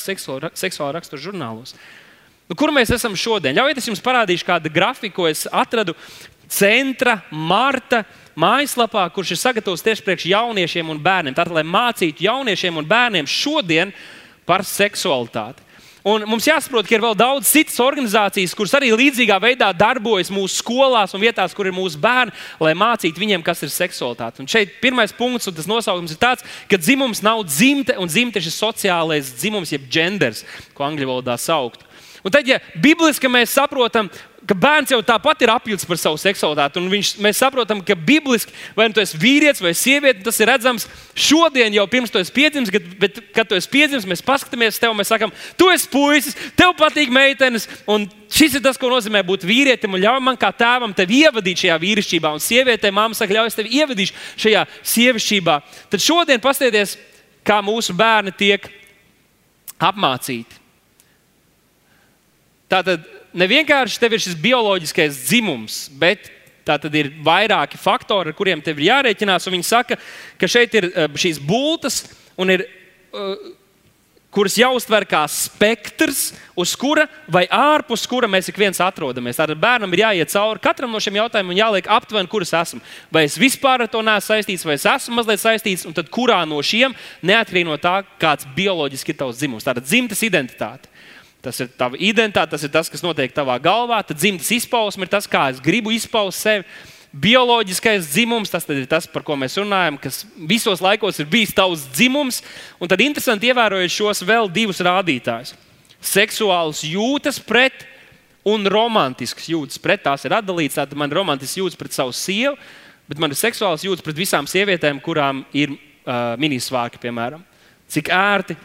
[0.55, 1.75] seksuālā rakstura žurnālos.
[2.49, 3.57] Nu, kur mēs esam šodien?
[3.59, 5.97] Ļaujiet, es jums parādīšu kādu grafiku, ko es atradu
[6.49, 8.03] centra Marta
[8.39, 11.37] mājaslapā, kurš ir sagatavots tieši priekš jauniešiem un bērniem.
[11.37, 13.93] Tātad, lai mācītu jauniešiem un bērniem šodien
[14.49, 15.65] par seksualitāti.
[16.09, 20.63] Un mums jāsaprot, ka ir vēl daudz citas organizācijas, kuras arī līdzīgā veidā darbojas mūsu
[20.63, 22.33] skolās un vietās, kur ir mūsu bērni,
[22.63, 24.41] lai mācītu viņiem, kas ir seksualitāte.
[24.41, 28.41] Un šeit pirmais punkts, un tas nosaukums ir tāds, ka dzimums nav dzimte, un dzimte
[28.41, 31.85] ir šis sociālais dzimums, jeb genders, ko angļu valodā saukt.
[32.25, 34.09] Un tad, ja bibliski mēs saprotam,
[34.49, 36.81] ka bērns jau tāpat ir apjūts par savu seksualitāti.
[36.93, 40.87] Viņš, mēs saprotam, ka bibliski, vai nu tu esi vīrietis vai sieviete, tas ir redzams
[41.13, 44.95] šodien, jau pirms tu esi piedzimis, bet, bet kad tu esi piedzimis, mēs paskatāmies tev,
[44.97, 47.69] mēs sakām, tu esi puisis, tev patīk meitenes.
[47.91, 49.93] Un šis ir tas, ko nozīmē būt vīrietim.
[49.93, 53.59] Un ļauj man kā tēvam tevi ievadīt šajā vīrišķībā, un sievietē māma saka, ļauj es
[53.59, 55.59] tevi ievadīšu šajā sievišķībā.
[55.93, 56.97] Tad šodien paskatieties,
[57.45, 58.65] kā mūsu bērni tiek
[59.79, 60.65] apmācīti.
[62.69, 66.31] Tātad ne vienkārši tev ir šis bioloģiskais dzimums, bet
[66.69, 69.49] tā tad ir vairāki faktori, ar kuriem tev ir jārēķinās.
[69.49, 69.97] Viņi saka,
[70.41, 71.41] ka šeit ir eh, šīs
[72.49, 72.69] ir.
[73.09, 73.55] Uh,
[74.35, 79.39] kuras jāuztver kā spektrs, uz kura vai ārpus kura mēs ik viens atrodamies.
[79.41, 82.83] Tātad bērnam ir jāiet cauri katram no šiem jautājumiem un jāliek aptuveni, kuras esmu.
[83.15, 86.43] Vai es vispār ar to neesmu saistīts, vai es esmu mazliet saistīts, un tad kurā
[86.49, 89.67] no šiem, neatkarīgi no tā, kāds bioloģiski ir tavs dzimums.
[89.67, 90.93] Tātad dzimtas identitāte.
[91.49, 94.03] Tas ir tava identitāte, tas ir tas, kas notiek tavā galvā.
[94.05, 96.67] Tad dzimtas izpausme ir tas, kā es gribu izpaust sevi.
[97.09, 101.87] Bioloģiskais dzimums, tas ir tas, par ko mēs runājam, kas visos laikos ir bijis tavs
[101.95, 102.43] dzimums.
[102.77, 105.55] Un tad interesanti ievērojot šos vēl divus rādītājus.
[106.05, 107.87] Seksuāls jūtas pret
[108.45, 110.05] un romantisks jūtas pret.
[110.05, 110.77] Tās ir atdalīts.
[110.77, 112.59] Tātad man ir romantisks jūtas pret savu sievu,
[113.09, 117.41] bet man ir seksuāls jūtas pret visām sievietēm, kurām ir uh, minisvāki, piemēram.
[117.89, 118.59] Cik ērti,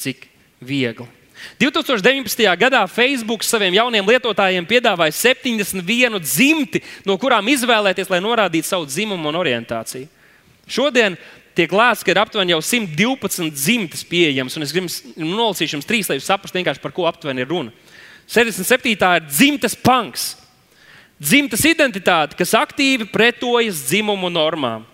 [0.00, 0.30] cik
[0.64, 1.23] viegli.
[1.60, 2.44] 2019.
[2.60, 9.30] gadā Facebook saviem jauniem lietotājiem piedāvāja 71 dzimti, no kurām izvēlēties, lai norādītu savu dzimumu
[9.30, 10.08] un orientāciju.
[10.66, 11.18] Šodien
[11.54, 16.08] tiek lēsts, ka ir aptuveni jau 112 dzimtas pieejamas, un es gribu nolasīt jums trīs,
[16.10, 17.74] lai jūs saprastu, par ko aptuveni ir runa.
[18.26, 18.94] 67.
[18.94, 20.32] ir dzimtas punks,
[21.20, 24.86] dzimtas identitāte, kas aktīvi pretojas dzimumu normām.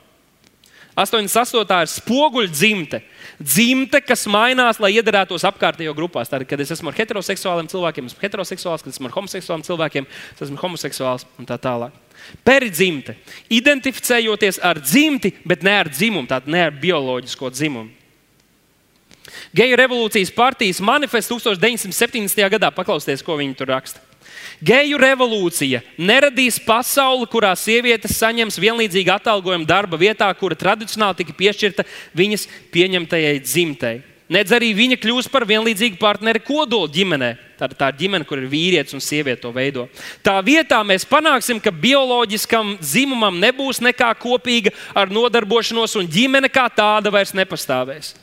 [0.98, 1.76] 88.
[1.84, 4.00] ir spoguļu dzimte.
[4.04, 6.30] Kas mainās, lai iedarētos apkārtējo grupās.
[6.30, 10.48] Tad, kad es esmu ar heteroseksuāliem cilvēkiem, esmu heteroseksuāls, kad esmu ar homoseksuāliem cilvēkiem, tad
[10.48, 11.94] esmu homoseksuāls un tā tālāk.
[12.44, 13.16] Peridzimte.
[13.54, 17.96] Identificējoties ar dzimti, bet ne ar dzimumu, tātad ne ar bioloģisko dzimumu.
[19.54, 22.46] Geju revolūcijas partijas manifests 1970.
[22.50, 24.09] gadā, paklausieties, ko viņi tur raksta.
[24.60, 31.86] Geju revolūcija neradīs pasauli, kurā sievietes saņems vienlīdzīgu atalgojumu darba vietā, kura tradicionāli tika piešķirta
[32.20, 32.44] viņas
[32.74, 33.96] pieņemtajai dzimtei.
[34.30, 37.30] Nedz arī viņa kļūs par vienlīdzīgu partneri kodolu ģimenē.
[37.58, 39.88] Tā, tā ir ģimene, kur ir vīrietis un sieviete to veido.
[40.22, 46.68] Tā vietā mēs panāksim, ka bioloģiskam dzimumam nebūs nekā kopīga ar nodarbošanos, un ģimene kā
[46.72, 48.14] tāda vairs nepastāvēs.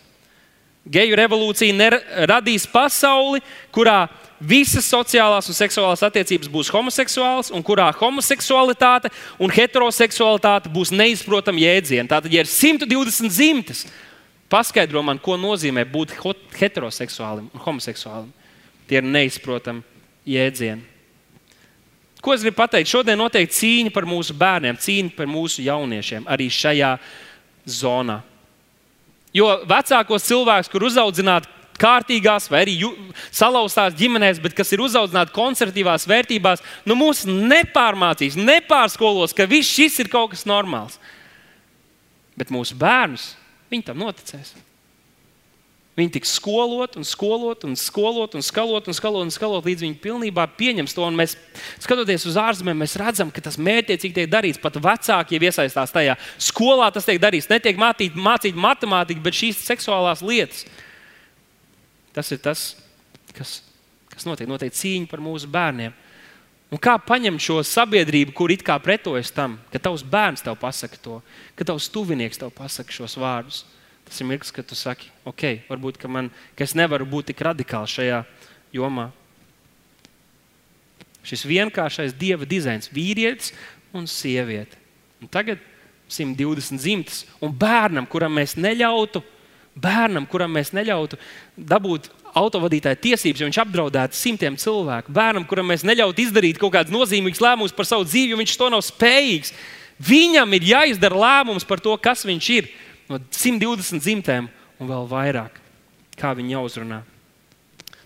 [0.87, 1.91] Geju revolūcija
[2.29, 3.43] radīs pasauli,
[3.75, 4.05] kurā
[4.39, 12.09] visas sociālās un seksuālās attiecības būs homoseksuālas, un kurā homoseksualitāte un heteroseksualitāte būs neizprotami jēdzieni.
[12.11, 13.85] Tātad, ja ir 120 dzimtas,
[14.51, 16.15] paskaidro man, ko nozīmē būt
[16.59, 18.29] heteroseksuālim un homoseksuālim.
[18.87, 19.83] Tie ir neizprotami
[20.27, 20.85] jēdzieni.
[22.23, 22.89] Ko es gribu pateikt?
[22.89, 26.95] Šodien notiek cīņa par mūsu bērniem, cīņa par mūsu jauniešiem arī šajā
[27.67, 28.21] zonā.
[29.35, 32.75] Jo vecākos cilvēkus, kur uzaudzināti kārtīgās vai arī
[33.31, 40.01] salauztās ģimenēs, bet kas ir uzaugusi konservatīvās vērtībās, nu mūs nepārmācīs, nepārskolos, ka viss šis
[40.03, 40.99] ir kaut kas normāls.
[42.37, 43.33] Bet mūsu bērnus
[43.71, 44.55] viņi tam noticēs.
[45.97, 49.95] Viņi tiks skolot, un skolot, un skolot, un skalot, un skalot, un skalot līdz viņi
[50.03, 51.07] pilnībā pieņems to.
[51.17, 51.33] Mēs,
[51.81, 54.61] skatoties uz ārzemēm, mēs redzam, ka tas mērķiecīgi tiek darīts.
[54.61, 56.13] Pat vecāki jau iesaistās tajā.
[56.37, 57.49] Skolā tas tiek darīts.
[57.49, 60.67] Netiek mācīt, mācīt matemātiku, bet šīs seksuālās lietas.
[62.17, 62.71] Tas ir tas,
[63.37, 63.59] kas,
[64.09, 64.49] kas notiek.
[64.49, 65.93] Notiek cīņa par mūsu bērniem.
[66.73, 70.97] Un kā paņemt šo sabiedrību, kur it kā pretojas tam, ka tavs bērns tev pasaka
[70.99, 71.19] to,
[71.55, 73.61] ka tavs tuvinieks tev pasaka šos vārdus?
[74.07, 77.43] Tas ir mirklis, kad tu saki, ok, varbūt ka man, ka es nevaru būt tik
[77.45, 78.23] radikāls šajā
[78.75, 79.11] jomā.
[81.27, 83.53] Šis vienkāršais dieva dizains, vīrietis
[83.95, 84.79] un sieviete.
[85.21, 85.61] Un tagad
[86.09, 89.21] 120 dzimtas, un bērnam, kuram mēs neļautu
[89.77, 91.19] Bērnam, kuram mēs neļautu
[91.57, 95.13] dabūt autovadītāja tiesības, jo viņš apdraudētu simtiem cilvēku.
[95.13, 98.69] Bērnam, kuram mēs neļautu izdarīt kaut kādus nozīmīgus lēmumus par savu dzīvi, jo viņš to
[98.73, 99.53] nav spējīgs.
[100.07, 102.71] Viņam ir jāizdara lēmums par to, kas viņš ir
[103.09, 105.61] no 120 dzimtēm un vēl vairāk,
[106.17, 107.01] kā viņi jāuzrunā.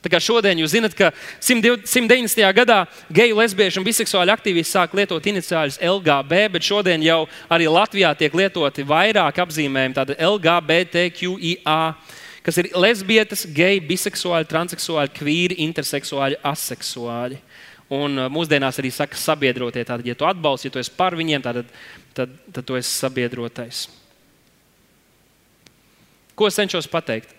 [0.01, 2.41] Tā kā šodien jūs zināt, ka 190.
[2.57, 2.79] gadā
[3.13, 7.19] geju, lesbiešu un biseksuāļu aktīvisti sāk lietot iniciāļus LGB, bet šodien jau
[7.53, 11.77] arī Latvijā tiek lietoti vairāk apzīmējumi, tāda LGBTQIA,
[12.41, 17.37] kas ir lesbietes, geji, biseksuāļi, transseksuāļi, kvīri, interseksuāļi, aseksuāļi.
[17.91, 19.83] Un uh, mūsdienās arī saka sabiedrotie.
[19.83, 21.61] Tātad, ja tu atbalsti, ja tu esi par viņiem, tad,
[22.17, 23.83] tad, tad tu esi sabiedrotais.
[26.39, 27.35] Ko es cenšos pateikt?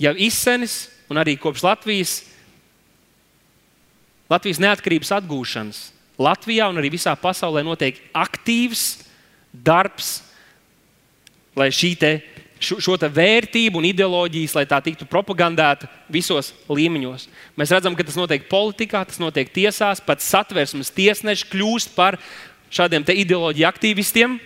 [0.00, 2.18] Jau izsenis un arī kopš Latvijas
[4.30, 5.78] Latvijas neatkarības atgūšanas.
[6.20, 9.00] Latvijā un arī visā pasaulē notiek aktīvs
[9.50, 10.20] darbs,
[11.58, 12.10] lai šī te,
[12.62, 17.26] šo, šo te vērtību un ideoloģijas, lai tā tiktu propagandēta visos līmeņos.
[17.58, 22.20] Mēs redzam, ka tas notiek politikā, tas notiek tiesās, pat satversmes tiesneši kļūst par
[22.70, 24.38] šādiem ideoloģiju aktīvistiem.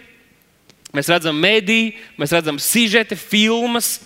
[0.94, 3.98] Mēs redzam mediju, mēs redzam sižeti, filmas,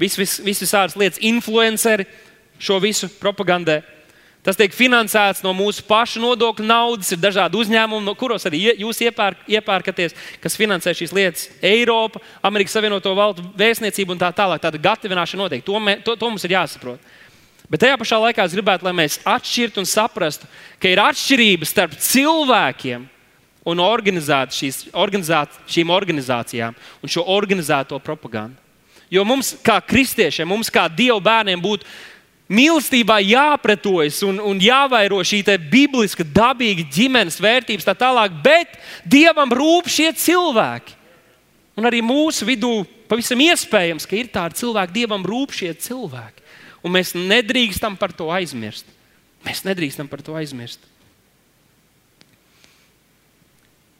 [0.00, 2.06] visas vis, vis, visādas lietas, influenceri
[2.58, 3.82] šo visu propagandē.
[4.44, 7.14] Tas tiek finansēts no mūsu pašu nodokļu naudas.
[7.14, 11.46] Ir dažādi uzņēmumi, no kuros arī jūs iepērk, iepērkaties, kas finansē šīs lietas.
[11.64, 14.60] Eiropa, Amerikas Savienoto Valstu vēstniecība un tā tālāk.
[14.60, 15.64] Tāda gatavināšana notiek.
[15.64, 17.00] To, mē, to, to mums ir jāsaprot.
[17.72, 21.96] Bet tajā pašā laikā es gribētu, lai mēs atšķirtu un saprastu, ka ir atšķirības starp
[21.96, 23.08] cilvēkiem
[23.64, 28.63] un šīs, organizāt, šīm organizācijām un šo organizēto propagandu.
[29.12, 31.86] Jo mums, kā kristiešiem, mums kā dievu bērniem, būtu
[32.48, 39.88] mīlestībā jāpretojas un, un jāvairo šī bibliska, dabīga ģimenes vērtības, tā tālāk, bet dievam rūp
[39.88, 41.00] šie cilvēki.
[41.74, 46.44] Un arī mūsu vidū pavisam iespējams, ka ir tādi cilvēki, dievam rūp šie cilvēki.
[46.84, 48.86] Un mēs nedrīkstam par to aizmirst.
[49.44, 50.80] Mēs nedrīkstam par to aizmirst.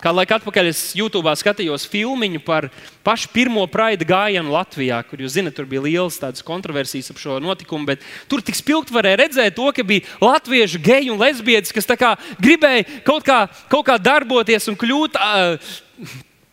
[0.05, 2.67] Kādu laiku atpakaļ es YouTube skatījos filmu par
[3.07, 7.97] pašu pirmo praida gājienu Latvijā, kur jūs zinat, tur bija liels kontroversijas ap šo notikumu.
[8.29, 11.89] Tur tik spilgti varēja redzēt, to, ka bija latviešu geji un lesbietes, kas
[12.37, 15.17] gribēja kaut kā, kaut kā darboties un kļūt.
[15.17, 15.75] Uh,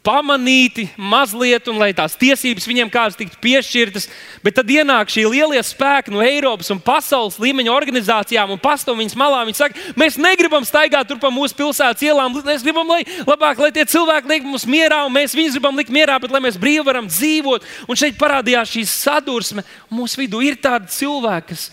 [0.06, 4.08] pamanīti mazliet, un lai tās tiesības viņiem kādas tiktu piešķirtas.
[4.42, 9.18] Bet tad ienāk šī lielie spēki no Eiropas un pasaules līmeņa organizācijām un pastāv viņas
[9.20, 9.44] malā.
[9.46, 12.40] Viņi saka, mēs negribam staigāt tur pa mūsu pilsētas ielām.
[12.48, 15.94] Mēs gribam, lai, labāk, lai tie cilvēki liek mums mierā, un mēs viņus gribam likt
[15.94, 17.70] mierā, bet lai mēs brīvi varam dzīvot.
[17.86, 19.66] Un šeit parādījās šī sadursme.
[19.94, 21.70] Mūsu vidū ir tādi cilvēki, kas.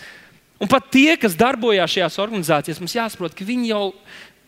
[0.59, 3.83] Un pat tie, kas darbojās šajās organizācijās, mums jāsaprot, ka viņi jau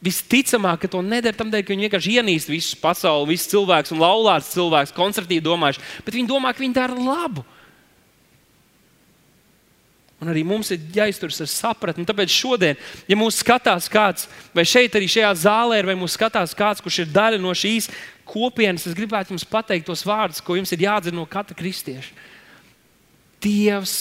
[0.01, 4.01] Visticamāk, ka to nedara tam dēļ, ka viņi vienkārši ienīst visu pasauli, visus cilvēkus un
[4.01, 7.45] laulāts cilvēkus, konservatīvi domājuši, bet viņi domā, ka viņi dara labu.
[10.21, 12.05] Un arī mums ir jāizturas ar sapratni.
[12.09, 16.81] Tāpēc šodien, ja mūs skatās kāds, vai šeit arī šajā zālē, vai mūs skatās kāds,
[16.85, 17.89] kurš ir daļa no šīs
[18.29, 22.17] kopienas, es gribētu jums pateikt tos vārdus, ko jums ir jāatdzīst no katra kristieša.
[23.41, 23.99] Dievs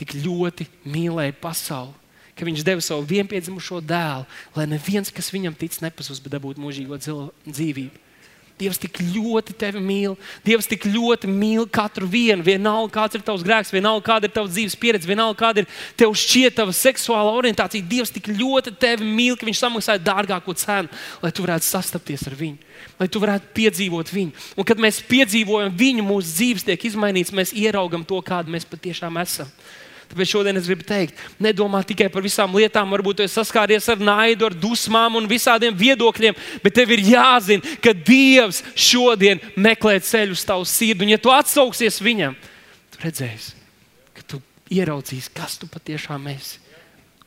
[0.00, 1.99] tik ļoti mīlēja pasauli
[2.40, 7.00] ka viņš deva savu vienpiedzimušo dēlu, lai neviens, kas viņam tic, nepazūd, bet dabūtu mūžīgo
[7.04, 8.06] dzīvību.
[8.60, 10.16] Dievs tik ļoti tevi mīl.
[10.44, 12.44] Dievs tik ļoti mīl katru vienu.
[12.44, 16.12] Vienalga, kāds ir tavs grēks, vienalga, kāda ir tavs dzīves pieredze, vienalga, kāda ir tev
[16.12, 17.88] šķiet tava seksuāla orientācija.
[17.88, 20.92] Dievs tik ļoti tevi mīl, ka viņš samaksāja dārgāko cenu,
[21.24, 22.60] lai tu varētu sastapties ar viņu,
[23.00, 24.48] lai tu varētu piedzīvot viņu.
[24.60, 29.16] Un kad mēs piedzīvojam viņu, mūsu dzīves tiek izmainīts, mēs ieraugam to, kāda mēs patiešām
[29.24, 29.48] esam.
[30.10, 34.48] Tāpēc šodien es gribu teikt, nedomā tikai par visām lietām, varbūt jūs saskāries ar naidu,
[34.48, 40.42] ar dusmām un visādiem viedokļiem, bet tev ir jāzina, ka Dievs šodien meklē ceļu uz
[40.48, 41.06] tavu sirdi.
[41.06, 42.34] Un, ja tu atsauksies viņam,
[42.90, 43.54] tu redzēsi,
[44.18, 44.42] ka tu
[44.74, 46.58] ieraudzīsi, kas tu patiešām esi.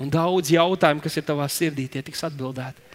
[0.04, 2.92] Un daudz jautājumu, kas ir tavā sirdī, tie tiks atbildēti.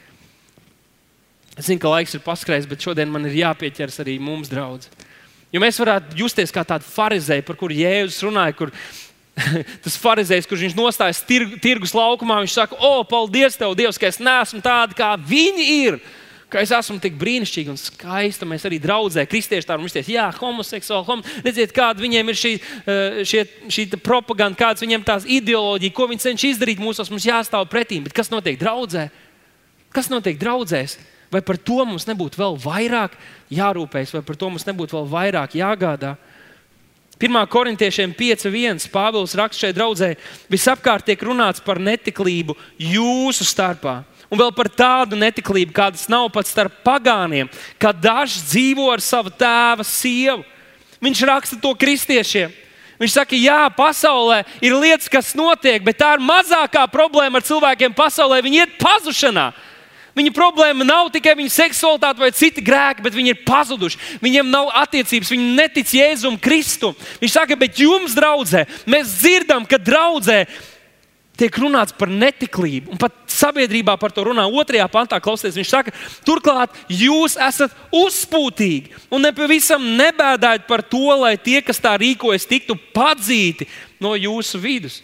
[1.57, 4.93] Es zinu, ka laiks ir paskrējis, bet šodien man ir jāpieķers arī mums, draugi.
[5.49, 8.73] Jo mēs varētu justies kā tādi farizēji, par kuriem Jēzus runāja, kur
[9.85, 14.09] tas farizējs, kurš viņš nostājas tir, tirgus laukumā, viņš saka, o, paldies, tev, Dievs, ka
[14.11, 16.01] es neesmu tāda, kā viņi ir.
[16.49, 18.47] Ka es esmu tik brīnišķīga un skaista.
[18.49, 21.05] Mēs arī draudzē, kristieši tādā veidā, jā, homoseksuāli.
[21.05, 26.09] Hom redziet, kāda viņiem ir šī, eh, šie, šī propaganda, kādas viņiem tās ideoloģija, ko
[26.09, 28.01] viņi cenšas izdarīt mūsos, mums jāstāv pretī.
[28.03, 29.11] Bet kas notiek draudzē?
[29.93, 30.97] Kas notiek draudzēs?
[31.31, 33.13] Vai par to mums nebūtu vēl vairāk
[33.53, 36.17] jārūpējas, vai par to mums nebūtu vēl vairāk jāgādā?
[37.19, 37.47] 1.
[37.51, 38.85] korintiešiem 5.1.
[38.95, 40.13] Pāvils raksta šeit draudzē,
[40.47, 44.05] visapkārt tiek runāts par netiklību jūsu starpā.
[44.31, 47.49] Un vēl par tādu netiklību, kādas nav pat starp pagāniem,
[47.81, 50.45] kad dažs dzīvo ar savu tēva sievu.
[51.03, 52.55] Viņš raksta to kristiešiem.
[52.99, 57.95] Viņš saka, jā, pasaulē ir lietas, kas notiek, bet tā ir mazākā problēma ar cilvēkiem
[57.99, 58.41] pasaulē.
[58.43, 59.53] Viņi iet pazušanā.
[60.19, 64.01] Viņa problēma nav tikai viņa seksualitāte vai citi grēki, bet viņi ir pazuduši.
[64.25, 66.97] Viņiem nav attiecības, viņi netic Jēzum Kristum.
[67.23, 70.41] Viņš saka, bet jums, draudzē, mēs dzirdam, ka draudzē
[71.39, 75.21] tiek runāts par netiklību, un pat sabiedrībā par to runā otrajā pantā.
[75.23, 75.95] Klausieties, viņš saka,
[76.27, 82.75] turklāt jūs esat uzpūtīgi un nepavisam nebēdājat par to, lai tie, kas tā rīkojas, tiktu
[82.97, 83.69] padzīti
[84.03, 84.99] no jūsu vidus.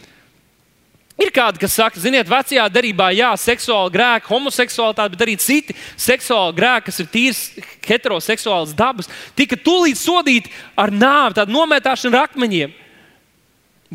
[1.15, 6.57] Ir kādi, kas saka, ziniet, vecajā darbā, jā, seksuāla grēka, homoseksualitāte, bet arī citi seksuāli
[6.57, 7.43] grēki, kas ir tīrs
[7.87, 9.07] heteroseksuāls dabas,
[9.37, 12.75] tika tūlīt sodīti ar nāvi, tādu nometāšanu ar akmeņiem.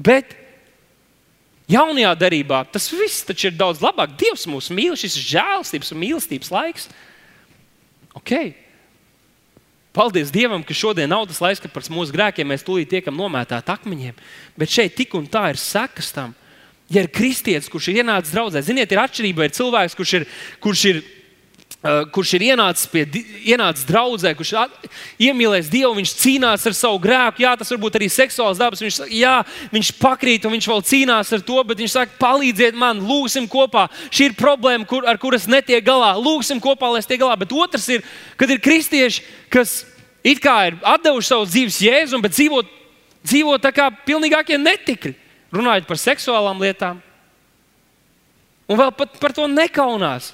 [0.00, 0.32] Bet
[1.70, 4.16] Jaunajā darbā tas viss ir daudz labāk.
[4.18, 6.88] Dievs mūs mīl, šis ir žēlstības un mīlestības laiks.
[8.16, 8.54] Okay.
[9.94, 13.70] Paldies Dievam, ka šodien nav tas laiks, kad par mūsu grēkiem mēs tūlīt tiekam nomētāti
[13.74, 14.18] akmeņiem.
[14.58, 16.34] Bet šeit tik un tā ir sekas tam.
[16.90, 19.46] Ja ir kristietis, kurš ir ienācis draudzē, ziniet, ir atšķirība.
[19.46, 20.28] Ir cilvēks, kurš ir,
[20.64, 21.02] kurš ir
[21.80, 23.06] Uh, kurš ir ienācis, pie,
[23.48, 24.90] ienācis draudzē, kurš ir
[25.30, 27.40] iemīlējis Dievu, viņš cīnās ar savu grēku.
[27.40, 28.82] Jā, tas varbūt arī seksuāls dabas.
[28.84, 29.38] Viņš, jā,
[29.72, 33.86] viņš pakrīt un viņš vēl cīnās ar to, bet viņš saka, palīdziet man, lūgsim kopā.
[34.12, 36.10] Šī ir problēma, kur, ar kuras netiek galā.
[36.20, 37.38] Lūgsim kopā, lai es tiek galā.
[37.40, 38.04] Bet otrs ir,
[38.36, 39.78] kad ir kristieši, kas
[40.20, 42.60] it kā ir devuši savu dzīves jēzumu, bet dzīvo,
[43.24, 45.16] dzīvo tā kā pilnīgākie netikri,
[45.54, 47.00] runājot par seksuālām lietām.
[48.70, 50.30] Un vēl pat par to nekaunās.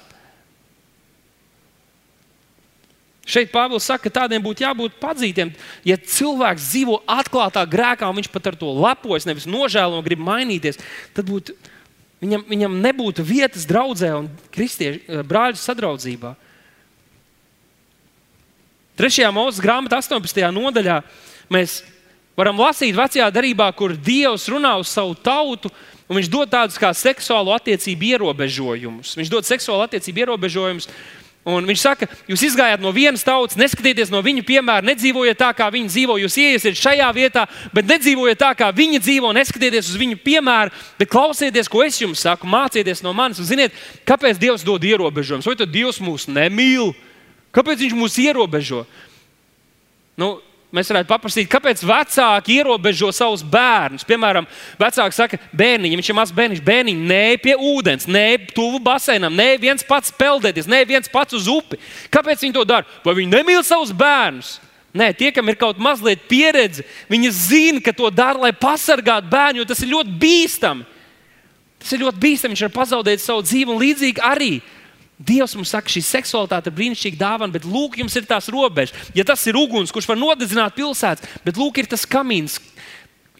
[3.27, 5.49] Šeit Pāvils saka, ka tādiem būtu jābūt padzītiem.
[5.83, 10.21] Ja cilvēks dzīvo atklātā grēkā, un viņš pat ar to lepojas, nevis nožēlo un grib
[10.23, 10.79] mainīties,
[11.17, 11.57] tad būtu,
[12.23, 16.37] viņam, viņam nebūtu vietas draudzē un kristiešu eh, brāļu sadraudzībā.
[18.97, 20.39] Trešajā mūža grāmatā, 18.
[20.55, 21.01] nodaļā,
[21.53, 21.81] mēs
[22.37, 25.71] varam lasīt vecajā darbā, kur Dievs runā uz savu tautu.
[26.07, 29.17] Un viņš dod tādus kā seksuālu attiecību ierobežojumus.
[29.19, 30.87] Viņš dod seksuālu attiecību ierobežojumus
[31.47, 35.69] Un viņš saka, jūs izgājāt no vienas tautas, neskatieties no viņu piemēra, nedzīvojiet tā, kā
[35.71, 36.17] viņi dzīvo.
[36.19, 41.11] Jūs iesiet šajā vietā, bet nedzīvojiet tā, kā viņi dzīvo, neskatieties uz viņu piemēru, bet
[41.13, 43.39] klausieties, ko es jums saku, mācieties no manis.
[43.39, 43.77] Un ziniet,
[44.07, 45.47] kāpēc Dievs dod ierobežojumus?
[45.47, 46.91] Vai tad Dievs mūs nemīl?
[47.55, 48.83] Kāpēc Viņš mūs ierobežo?
[50.19, 50.33] Nu,
[50.75, 54.03] Mēs varētu paprasīt, kāpēc vecāki ierobežo savus bērnus.
[54.07, 54.43] Piemēram,
[54.75, 59.53] vecāki saka, bērniņš, viņš ir mazs bērniņš, bērniņš, nē, pie ūdens, nē, tuvu basēnam, nē,
[59.63, 61.79] viens pats peldēties, nē, viens pats uz upi.
[62.11, 62.83] Kāpēc viņi to dara?
[63.05, 64.57] Vai viņi nemīl savus bērnus?
[64.97, 69.61] Nē, tie, kam ir kaut mazliet pieredze, viņi zina, ka to dara, lai pasargātu bērnu,
[69.61, 70.87] jo tas ir ļoti bīstami.
[71.79, 72.55] Tas ir ļoti bīstami.
[72.55, 74.51] Viņš var pazaudēt savu dzīvi un līdzīgi arī.
[75.17, 78.93] Dievs mums saka, šī seksualitāte ir brīnišķīga dāvana, bet lūk, jums ir tās robežas.
[79.17, 82.59] Ja tas ir uguns, kurš var nodedzināt pilsētas, bet lūk, ir tas kamīns,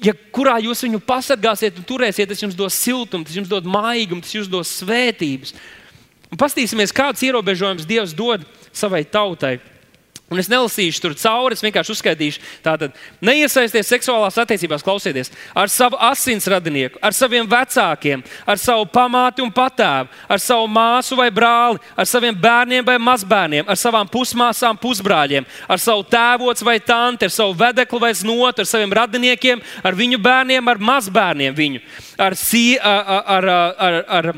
[0.01, 4.25] ja kurā jūs viņu pasargāsiet un turēsiet, tas jums dos siltumu, tas jums dos maigumu,
[4.25, 5.53] tas jums dos svētības.
[6.34, 8.41] Un pastīsimies, kādus ierobežojumus Dievs dod
[8.75, 9.59] savai tautai.
[10.28, 12.41] Un es nelasīšu tur cauri, es vienkārši uzskaitīšu.
[12.65, 19.45] Tātad, neiesaisties seksuālās attiecībās, klausieties, ar savu asins radinieku, ar saviem vecākiem, ar savu pamāti
[19.45, 24.75] un patēvu, ar savu māsu vai brāli, ar saviem bērniem vai mazbērniem, ar savām pusmāsām,
[24.84, 29.95] pusbrāļiem, ar savu tēvocu vai tanti, ar savu vedeklu vai znotu, ar saviem radiniekiem, ar
[29.95, 31.86] viņu bērniem, ar mazbērniem viņu,
[32.19, 34.34] ar, sie, ar, ar, ar, ar,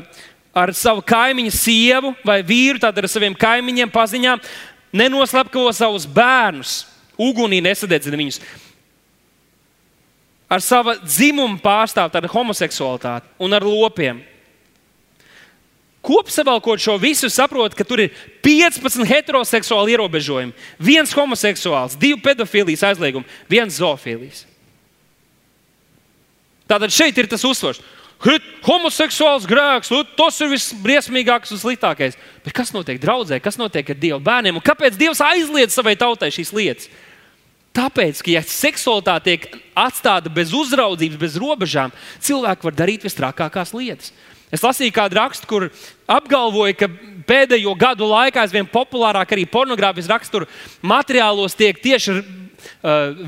[0.54, 4.42] ar savu kaimiņu sievu vai vīru, tātad ar saviem kaimiņiem, paziņām
[4.92, 6.84] nenoslepkavo savus bērnus,
[7.20, 8.40] ugunī nesadedzina viņus.
[10.50, 14.24] Ar savu dzimumu pārstāvot ar homoseksualitāti un ar lopiem.
[16.02, 20.56] Kopsavilkot šo visu, saprot, ka tur ir 15 heteroseksuāli ierobežojumi.
[20.80, 24.46] Viens homoseksuāls, divi pedofīlijas aizliegumi, viens zoofīlijas.
[26.70, 27.82] Tātad šeit ir tas uzsvars
[28.66, 32.18] homoseksuāls grēks, tas ir visbriesmīgākais un sliktākais.
[32.44, 36.28] Bet kas notiek draudzē, kas notiek ar Dieva bērniem un kāpēc Dievs aizliedz savai tautai
[36.34, 36.90] šīs lietas?
[37.76, 39.46] Tāpēc, ka, ja seksualitāte tiek
[39.78, 44.10] atstāta bez uzraudzības, bez robežām, cilvēki var darīt visstrakākās lietas.
[44.50, 45.68] Es lasīju kādu rakstu, kur
[46.10, 46.88] apgalvoja, ka
[47.28, 50.48] pēdējo gadu laikā aizvien populārāk arī pornogrāfijas rakstura
[50.82, 52.18] materiālos tiek tieši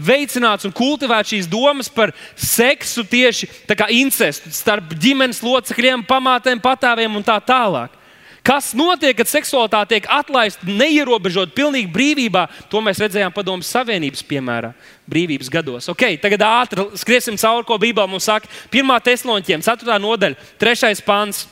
[0.06, 3.48] veicināts un kultivēts šīs domas par seksu tieši
[3.94, 7.98] incestu starp ģimenes locekļiem, pamātēm, patāviem un tā tālāk.
[8.42, 12.48] Kas notiek, kad seksualitāte tiek atlaista neierobežot, pilnīgi brīvībā?
[12.72, 14.72] To mēs redzējām Padomju Savienības piemērā,
[15.06, 15.86] brīvības gados.
[15.92, 18.50] Okay, tagad ātri skriesim cauri, ko Bībelē mums saka.
[18.74, 18.96] 1.
[19.06, 19.98] Thesaloņķiem, 4.
[20.02, 21.04] nodaļa, 3.
[21.06, 21.44] pāns.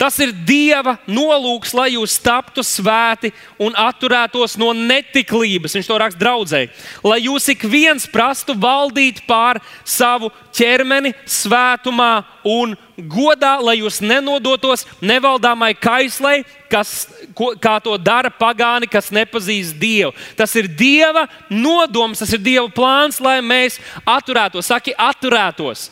[0.00, 5.74] Tas ir Dieva nolūks, lai jūs taptu svēti un atturētos no netiklības.
[5.76, 6.60] Viņš to raksta draudzē.
[7.04, 14.86] Lai jūs ik viens prastu valdīt pār savu ķermeni svētumā un godā, lai jūs nenodotos
[15.04, 17.04] nevaldāmai kaislei, kas,
[17.36, 20.16] ko, kā to dara pagāni, kas nepazīst Dievu.
[20.32, 23.76] Tas ir Dieva nodoms, tas ir Dieva plāns, lai mēs
[24.08, 24.72] atturētos.
[24.72, 25.90] Saki, atturētos.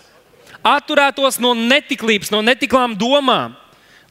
[0.64, 3.58] Atturētos no netiklības, no netiklām domām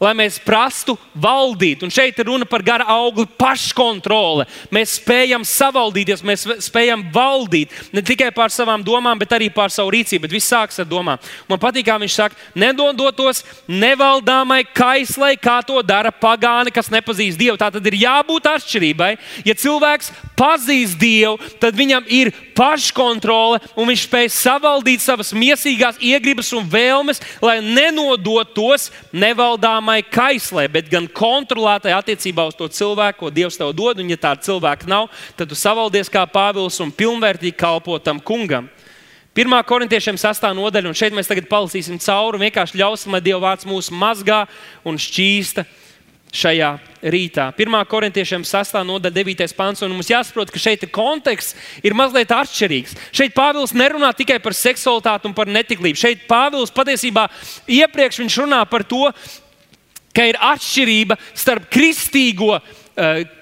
[0.02, 1.82] lai mēs prastu valdīt.
[1.86, 4.46] Un šeit ir runa par gara augli paškontrole.
[4.74, 9.94] Mēs spējam savaldīties, mēs spējam valdīt ne tikai pār savām domām, bet arī pār savu
[9.96, 10.28] rīcību.
[10.28, 11.22] Bet viss sākas ar domām.
[11.50, 17.58] Man patīk, kā viņš saka, nedodotos nevaldāmai kaislai, kā to dara pagāni, kas nepazīst Dievu.
[17.58, 19.12] Tā tad ir jābūt atšķirībai.
[19.50, 26.50] Ja cilvēks pazīst Dievu, tad viņam ir paškontrole un viņš spēj savaldīt savas mīsīgās iegribas
[26.58, 33.60] un vēlmes, lai nenodotos nevaldāmai kaislē, bet gan kontrolētai attiecībā uz to cilvēku, ko Dievs
[33.60, 34.02] tev dod.
[34.04, 35.08] Un, ja tāda cilvēka nav,
[35.40, 38.68] tad tu savaldies kā Pāvils un pilnvērtīgi kalpo tam kungam.
[39.38, 39.54] 1.
[39.70, 40.48] korintiešiem 6.
[40.58, 44.48] nodaļa, un šeit mēs tagad palasīsim cauri vienkārši ļausim, lai Dieva vārds mūs mazgā
[44.82, 45.68] un šķīsta
[46.34, 46.72] šajā
[47.02, 47.52] rītā.
[47.54, 47.78] 1.
[47.88, 48.80] korintiešiem 6.
[48.88, 49.54] nodaļa, 9.
[49.58, 49.84] pāns.
[49.86, 52.98] Mums jāsaprot, ka šeit konteksts ir mazliet atšķirīgs.
[53.16, 56.00] Šeit Pāvils nerunā tikai par seksualitāti un par netiklību.
[56.02, 57.28] Šeit Pāvils patiesībā
[57.70, 59.06] iepriekš runā par to,
[60.18, 62.58] ka ir atšķirība starp kristīgo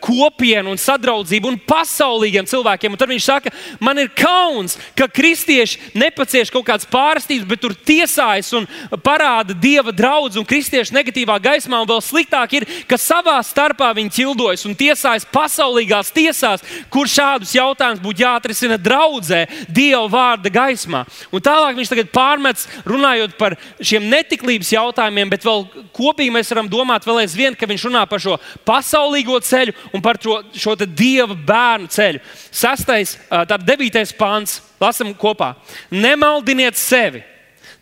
[0.04, 2.92] kopienu un sadraudzību un pasaulīgiem cilvēkiem.
[2.92, 7.76] Un tad viņš saka, man ir kauns, ka kristieši nepacieš kaut kādas pārstības, bet tur
[7.88, 8.68] tiesājas un
[9.06, 11.80] parāda dieva draugu un kristiešu negatīvā gaismā.
[11.82, 17.56] Un vēl sliktāk ir, ka savā starpā viņi ķildojas un tiesājas pasaulīgās tiesās, kur šādus
[17.56, 21.06] jautājumus būtu jāatrisina draudzē, dieva vārda gaismā.
[21.32, 26.70] Un tālāk viņš tagad pārmets, runājot par šiem netiklības jautājumiem, bet vēl kopīgi mēs varam
[26.72, 28.38] domāt vēl aizvien, ka viņš runā par šo
[28.68, 32.24] pasaulīgo ceļu un par šo, šo dieva bērnu ceļu.
[32.50, 35.54] Sastais, tātad devītais pāns, lasam kopā.
[35.94, 37.24] Nemaldiniet sevi!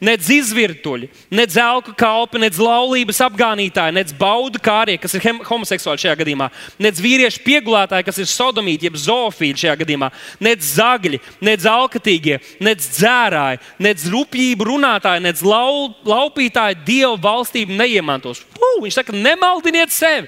[0.03, 6.17] Nec izvirtuļi, nec zelta kalpi, nec laulības apgānītāji, nec baudu kārie, kas ir homoseksuāli šajā
[6.19, 6.49] gadījumā,
[6.83, 10.09] nec vīriešu piegulētāji, kas ir sodomīti, jeb zoofīļi šajā gadījumā,
[10.43, 18.43] nec zagļi, nec alkatīgie, nec dzērāji, nec rupjību runātāji, nec lau, laupītāji dievu valstību neiemantos.
[18.57, 20.27] Puh, viņš saka, nemaldiniet sevi!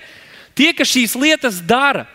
[0.55, 2.05] Tie, kas šīs lietas dara,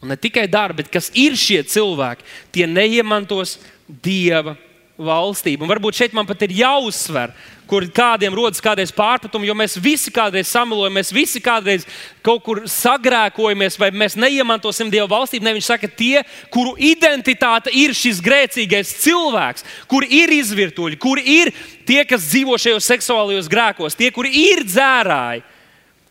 [0.00, 2.24] un ne tikai dara, bet kas ir šie cilvēki,
[2.54, 3.58] tie neiemantos
[3.88, 4.56] Dieva
[4.98, 5.64] valstību.
[5.64, 7.30] Un varbūt šeit man pat ir jāuzsver,
[7.68, 11.84] kur kādiem rodas kādreiz pārpratumi, jo mēs visi kādreiz samilojam, mēs visi kādreiz
[12.24, 15.46] kaut kur sagrēkojamies, vai mēs neiemantosim Dieva valstību.
[15.46, 16.24] Ne, viņš saka, tie,
[16.54, 21.52] kuru identitāte ir šis grēcīgais cilvēks, kur ir izvirtuļi, kur ir
[21.88, 25.44] tie, kas dzīvo šajos seksuālajos grēkos, tie, kuri ir dzērāji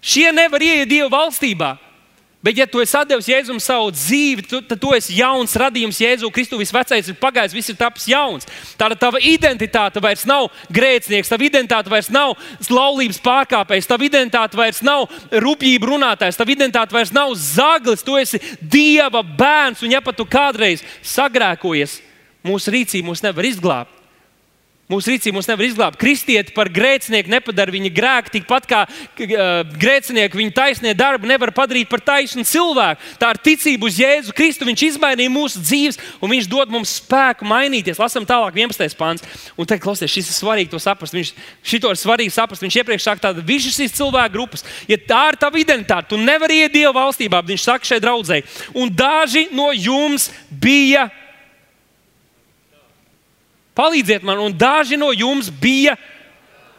[0.02, 1.76] Šie nevar ieiet Dieva valstībā.
[2.48, 5.98] Bet, ja tu esi devis Jēzum savu dzīvi, tu, tad tu esi jauns radījums.
[6.00, 8.46] Jēzu Kristu visvecais ir pagājis, viss ir tapis jauns.
[8.78, 12.38] Tāda tava identitāte vairs nav grēcinieks, tava identitāte vairs nav
[12.70, 18.06] laulības pārkāpējs, tava identitāte vairs nav rupjība runātājs, tava identitāte vairs nav zaglis.
[18.06, 22.00] Tu esi Dieva bērns, un ja pat tu kādreiz sagrēkojies,
[22.48, 23.97] mūsu rīcība mūs nevar izglābt.
[24.88, 25.98] Mūsu rīcība mūs nevar izglābt.
[26.00, 28.86] Kristieti par grēcinieku nepadara viņa grēku, tikpat kā
[29.76, 33.04] grēcinieku viņa taisnie darbi nevar padarīt par taisnu cilvēku.
[33.20, 34.64] Tā ir ticība uz Jēzu Kristu.
[34.70, 38.00] Viņš izmainīja mūsu dzīves, un viņš dod mums spēku mainīties.
[38.00, 38.96] Lasām tālāk, 11.
[38.96, 39.28] pāns.
[39.60, 41.20] Un te klausies, šis ir svarīgi to saprast.
[41.20, 41.36] Viņš
[41.68, 42.64] šito ir svarīgi saprast.
[42.64, 46.64] Viņš iepriekš saka, tāda visas šīs cilvēku grupas, ja tā ir tava identitāte, tu nevari
[46.64, 47.44] iet Dieva valstībā.
[47.44, 48.48] Viņš saka šai draudzēji,
[48.80, 51.10] un daži no jums bija
[53.78, 55.94] Palīdziet man, un daži no jums bija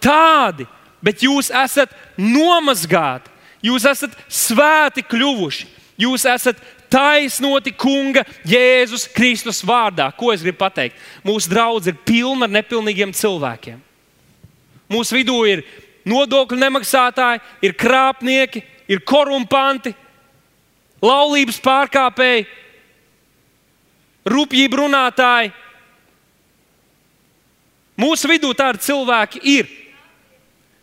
[0.03, 0.67] tādi,
[1.05, 3.31] bet jūs esat nomazgāti,
[3.63, 5.69] jūs esat svēti kļuvuši,
[6.03, 6.59] jūs esat
[6.91, 10.09] taisnoti Kunga Jēzus Kristus vārdā.
[10.17, 10.97] Ko es gribu pateikt?
[11.27, 13.79] Mūsu draugs ir pilna ar nepilnīgiem cilvēkiem.
[14.89, 15.63] Mūsu vidū ir
[16.09, 19.93] nodokļu nemaksātāji, ir krāpnieki, ir korumpanti,
[21.05, 22.47] laulības pārkāpēji,
[24.29, 25.53] rupjību runātāji
[27.99, 29.69] Mūsu vidū tādi cilvēki ir.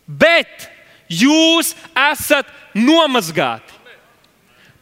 [0.06, 0.68] Bet
[1.08, 1.72] jūs
[2.12, 3.72] esat nomazgāti.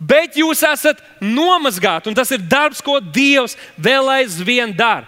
[0.05, 5.07] Bet jūs esat nomazgāti, un tas ir darbs, ko Dievs vēl aizvien dara.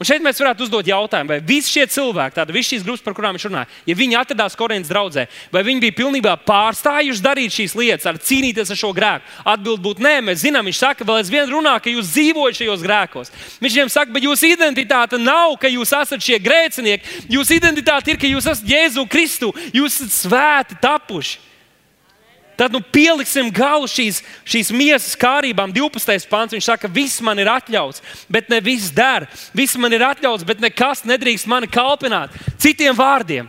[0.00, 3.12] Un šeit mēs varētu uzdot jautājumu, vai visi šie cilvēki, tāda visas šīs grupas, par
[3.18, 7.76] kurām viņš runāja, ja viņi atradās Korejas draudzē, vai viņi bija pilnībā pārstājuši darīt šīs
[7.76, 9.28] lietas, ar cīnīties ar šo grēku?
[9.44, 13.34] Atbilde būtu nē, mēs zinām, viņš saka, vēl aizvien runā, ka jūs dzīvojat šajos grēkos.
[13.60, 17.20] Viņš viņiem saka, bet jūsu identitāte nav, ka jūs esat šie grēcinieki.
[17.36, 21.49] Jūsu identitāte ir, ka jūs esat Jēzu Kristu, jūs esat svēti tapuši.
[22.60, 25.70] Tad nu, pieliksim galu šīs, šīs miesas kārībām.
[25.72, 26.26] 12.
[26.28, 29.24] pāns viņš saka, viss man ir atļauts, bet ne viss der.
[29.56, 32.34] Viss man ir atļauts, bet nekas nedrīkst mani kalpināt.
[32.60, 33.48] Citiem vārdiem.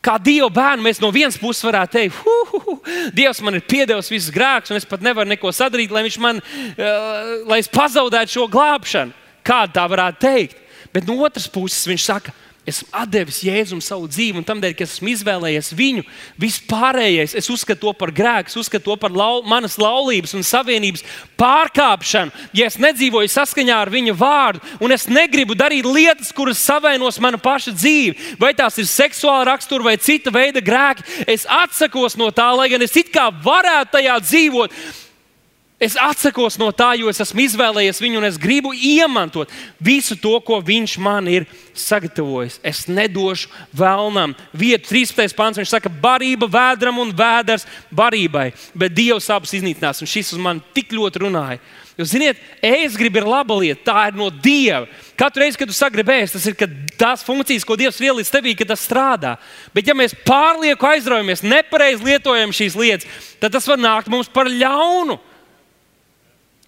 [0.00, 2.74] Kā Dieva bērni, mēs no vienas puses varētu teikt, hu, hu, hu,
[3.12, 7.34] Dievs man ir piedevis visus grēkus, un es pat nevaru neko sadarīt, lai, man, uh,
[7.44, 9.12] lai es pazaudētu šo glābšanu.
[9.44, 10.56] Kāda tā varētu teikt?
[10.96, 12.32] Bet no otras puses viņš saka,
[12.70, 16.04] esmu devis Jēzum savu dzīvi, un tādēļ, ka esmu izvēlējies viņu,
[16.40, 21.04] vispārējais, es uzskatu to par grēku, uzskatu to par lau, manas laulības un savienības
[21.40, 22.32] pārkāpšanu.
[22.56, 27.40] Ja es nedzīvoju saskaņā ar viņa vārdu, un es negribu darīt lietas, kuras savainos manu
[27.42, 32.50] pašu dzīvi, vai tās ir seksuāla rakstura vai cita veida grēki, es atsakos no tā,
[32.56, 34.82] lai gan es it kā varētu tajā dzīvot.
[35.80, 39.48] Es atsakos no tā, jo es esmu izvēlējies viņu un es gribu izmantot
[39.80, 42.58] visu to, ko viņš man ir sagatavojis.
[42.60, 44.90] Es nedošu vēlnam vietu.
[44.90, 45.32] 13.
[45.38, 47.64] pāns viņš saka, barība vēdram un vēders
[47.96, 50.02] barībai, bet Dievs abus iznīcinās.
[50.04, 51.62] Un šis uz mani tik ļoti runāja.
[51.96, 54.84] Jo, ziniet, ēstgrība ir laba lieta, tā ir no Dieva.
[55.16, 58.84] Katru reizi, kad tu sagribēsi, tas ir tās funkcijas, ko Dievs ielicis tevī, ka tas
[58.84, 59.38] strādā.
[59.72, 64.52] Bet, ja mēs pārlieku aizraujamies, nepareizi lietojam šīs lietas, tad tas var nākt mums par
[64.52, 65.20] ļaunu.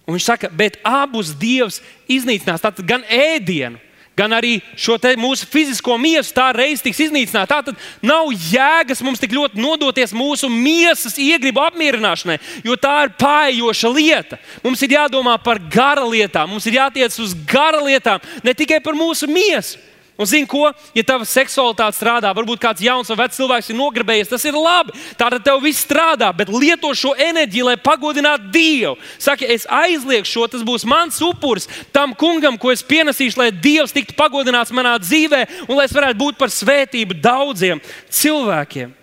[0.03, 1.79] Un viņš saka, bet abus dievs
[2.11, 2.63] iznīcinās.
[2.63, 3.79] Tātad gan ēdienu,
[4.17, 7.47] gan arī šo mūsu fizisko miesu tā reiz tiks iznīcināta.
[7.47, 13.15] Tā tad nav jēgas mums tik ļoti nodoties mūsu miesas iegribu apmierināšanai, jo tā ir
[13.17, 14.37] pājoša lieta.
[14.63, 18.93] Mums ir jādomā par gara lietām, mums ir jātiec uz gara lietām, ne tikai par
[18.93, 19.79] mūsu miesu.
[20.13, 20.67] Un zini, ko?
[20.93, 24.93] Ja tava seksualitāte strādā, varbūt kāds jauns vai vecs cilvēks ir nogribējies, tas ir labi.
[25.17, 28.93] Tātad tev viss strādā, bet lieto šo enerģiju, lai pagodinātu Dievu.
[29.17, 33.95] Saki, es aizliegšu šo, tas būs mans upuris tam kungam, ko es pienesīšu, lai Dievs
[33.95, 37.81] tiktu pagodināts manā dzīvē un lai es varētu būt par svētību daudziem
[38.13, 38.93] cilvēkiem.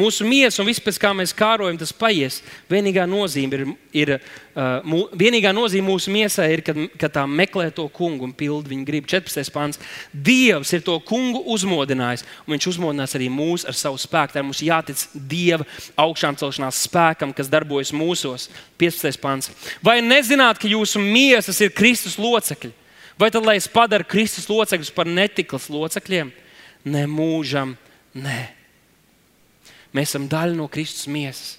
[0.00, 2.38] Mūsu miesa un viss, pēc kā mēs kārojam, tas paies.
[2.70, 3.72] Vienīgā nozīme, ir,
[4.02, 4.12] ir,
[4.54, 8.68] uh, mū, vienīgā nozīme mūsu miesai ir, kad, kad tā meklē to kungu un pild
[8.70, 9.10] viņa gribu.
[9.12, 9.52] 14.
[9.52, 9.80] pāns.
[10.12, 14.36] Dievs ir to kungu uzmodinājis, un viņš uzmodinās arī mūs ar savu spēku.
[14.36, 15.66] Tā mums jātic Dieva
[16.00, 18.48] augšām celšanās spēkam, kas darbojas mūsos.
[18.80, 19.20] 15.
[19.20, 19.50] pāns.
[19.84, 22.72] Vai nezināt, ka jūsu miesas ir Kristus locekļi?
[23.20, 26.32] Vai tad, lai es padaru Kristus locekļus par netiklas locekļiem?
[26.88, 27.76] Ne mūžam,
[28.16, 28.59] nē.
[29.96, 31.56] Mēs esam daļa no Kristus miesas.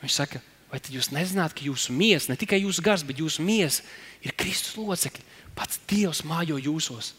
[0.00, 0.40] Viņš saka,
[0.72, 3.84] vai jūs nezināt, ka jūsu miesa, ne tikai jūsu gars, bet jūsu miesa
[4.24, 5.24] ir Kristus locekļi.
[5.54, 7.12] Pats Dievs mājo jūsos.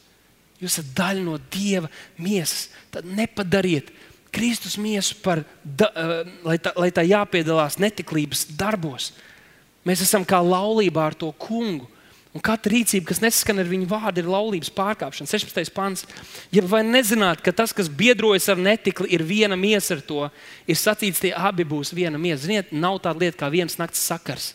[0.59, 2.69] Jūs esat daļa no Dieva miesas.
[2.91, 3.91] Tad nepadariet
[4.35, 9.13] Kristus miesu par, da, uh, lai, tā, lai tā jāpiedalās netiklības darbos.
[9.87, 11.87] Mēs esam kā laulībā ar to kungu.
[12.35, 15.29] Un katra rīcība, kas nesaskan ar viņu vārdu, ir laulības pārkāpšana.
[15.31, 15.71] 16.
[15.71, 16.03] pants.
[16.51, 20.25] Ja vai nezināt, ka tas, kas biedrojas ar netikli, ir viena miesa ar to,
[20.67, 22.43] ir sacīts, tie abi būs viena miesa.
[22.43, 24.49] Ziniet, nav tāda lieta kā viens nakts sakars.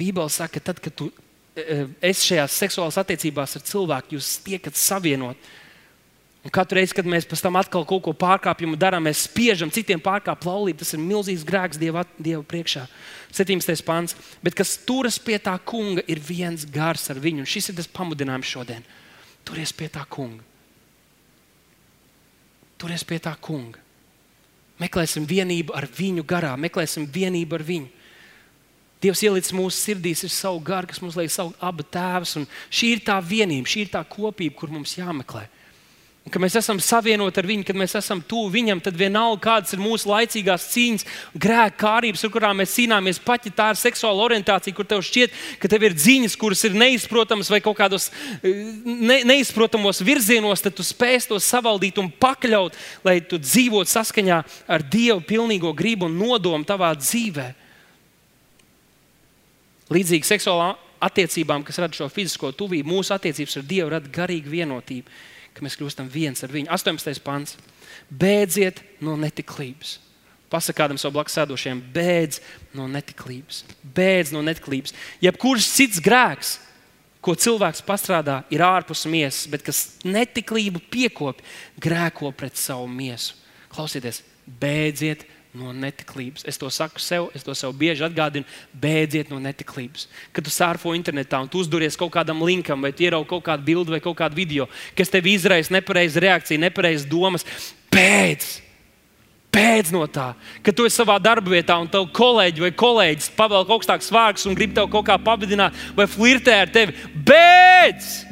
[0.00, 1.78] Bībeli saka, ka tad, kad tu e, e,
[2.08, 5.50] esi šajās seksuālās attiecībās ar cilvēku, jūs tiekat savienot.
[6.48, 10.00] Un katru reizi, kad mēs pēc tam atkal kaut ko pārkāpjam darām, mēs spiežam citiem
[10.00, 10.80] pārkāpt laulību.
[10.80, 12.86] Tas ir milzīgs grēks Dieva, Dieva priekšā.
[13.36, 13.82] 17.
[13.84, 14.14] pāns.
[14.40, 17.44] Bet kas turas pie tā kunga, ir viens gars ar viņu.
[17.44, 18.86] Un šis ir tas pamudinājums šodien.
[19.44, 20.40] Turies pie tā kunga.
[22.80, 23.84] Turies pie tā kunga.
[24.80, 27.92] Meklēsim vienību ar viņu garā, meklēsim vienību ar viņu.
[29.04, 32.38] Dievs ielicis mūsu sirdīs ir savu garu, kas mums liek saukt abu tēvus.
[32.72, 35.44] Šī ir tā vienība, šī ir tā kopība, kur mums jāmeklē.
[36.28, 39.72] Un, kad mēs esam savienoti ar viņu, kad mēs esam tuvu viņam, tad vienalga, kādas
[39.72, 44.26] ir mūsu laicīgās cīņas, grēka kārības, ar kurām mēs cīnāmies, pat ja tā ir seksuāla
[44.26, 48.10] orientācija, kur tev šķiet, ka tev ir dziņas, kuras ir neizprotamas vai kaut kādos
[48.42, 52.76] eh, ne, neizprotamos virzienos, tad tu spēj to savaldīt un pakļaut,
[53.08, 57.48] lai tu dzīvotu saskaņā ar Dieva pilnīgo gribu un nodomu tavā dzīvē.
[59.96, 60.76] Līdzīgi seksuālām
[61.08, 65.18] attiecībām, kas rada šo fizisko tuvību, mūsu attiecības ar Dievu rada garīgu vienotību
[65.58, 66.70] ka mēs kļūstam viens ar viņu.
[66.74, 67.22] 18.
[67.24, 67.56] pants.
[68.08, 69.98] Bēdziet no netiklības.
[70.48, 72.40] Pasakādam savam blakus sēdošiem, bēdz
[72.78, 73.64] no netiklības.
[73.94, 74.94] Bēdz no netiklības.
[75.20, 76.54] Jebkurš cits grēks,
[77.20, 81.44] ko cilvēks pastrādā, ir ārpus miesas, bet kas netiklību piekopja,
[81.84, 83.36] grēko pret savu miesu.
[83.74, 84.22] Klausieties,
[84.60, 85.26] bēdziet
[85.58, 86.44] no netiklības.
[86.48, 88.46] Es to saku sev, es to sev bieži atgādinu.
[88.72, 90.06] Beidziet no netiklības.
[90.32, 93.96] Kad tu sārfo internetā un tu uzduries kaut kādam linkam, vai ieraugi kaut kādu bildi
[93.96, 97.46] vai kaut kādu video, kas tev izraisa nepareizu reakciju, nepareizas domas,
[97.92, 98.48] pēc!
[99.48, 103.64] Pēc no tā, ka tu esi savā darba vietā un tev kolēģi vai kolēģis pavēl
[103.64, 106.92] augstākus vārdus un grib tev kaut kā pavadināt vai flirtē ar tevi.
[107.16, 108.27] Beidz!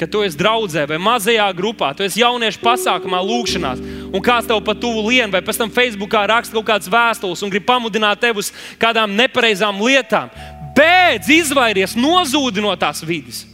[0.00, 3.82] Ka tu esi draudzē vai mazajā grupā, tu esi jauniešu pasākumā, lūkšanās,
[4.12, 7.52] un kāds tev pa tuvu lien, vai pēc tam Facebookā raksta kaut kādas vēstules un
[7.52, 10.32] grib pamudināt tevi uz kādām nepareizām lietām.
[10.76, 13.44] Bēdz, izvairies, nozūdi no tās vidas.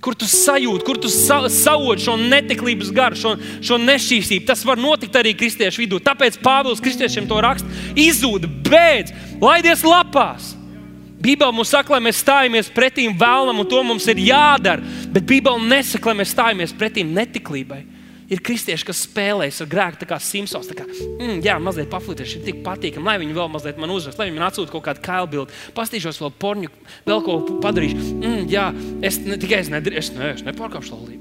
[0.00, 4.46] Kur tu sajūti, kur tu sa sajūti šo netiklības garu, šo, šo nešķīstību.
[4.48, 5.98] Tas var notikt arī kristiešu vidū.
[6.00, 7.68] Tāpēc Pāvils kristiešiem to raksta.
[8.00, 9.12] Izzūda, bēdz,
[9.44, 10.54] laidies lapās.
[11.20, 14.84] Bībeli mums saka, lai mēs stājamies pretī vēlnam, un to mums ir jādara.
[15.12, 17.82] Bet Bībeli nesaka, lai mēs stājamies pretī netiklībai.
[18.30, 20.68] Ir kristieši, kas spēlējas ar grēku, tā kā Simpsons.
[20.70, 24.20] Tā kā, mm, jā, mazliet paflīties, ir tik patīkami, lai viņi vēl mazliet man uzrakst,
[24.22, 26.70] lai viņi man atsūta kaut kādu kailbildi, pastīšos vēl porņu,
[27.10, 28.04] vēl ko padarīšu.
[28.20, 28.68] Mm, jā,
[29.02, 31.19] es ne, tikai es, nedar, es, ne, es nepārkāpšu laulību.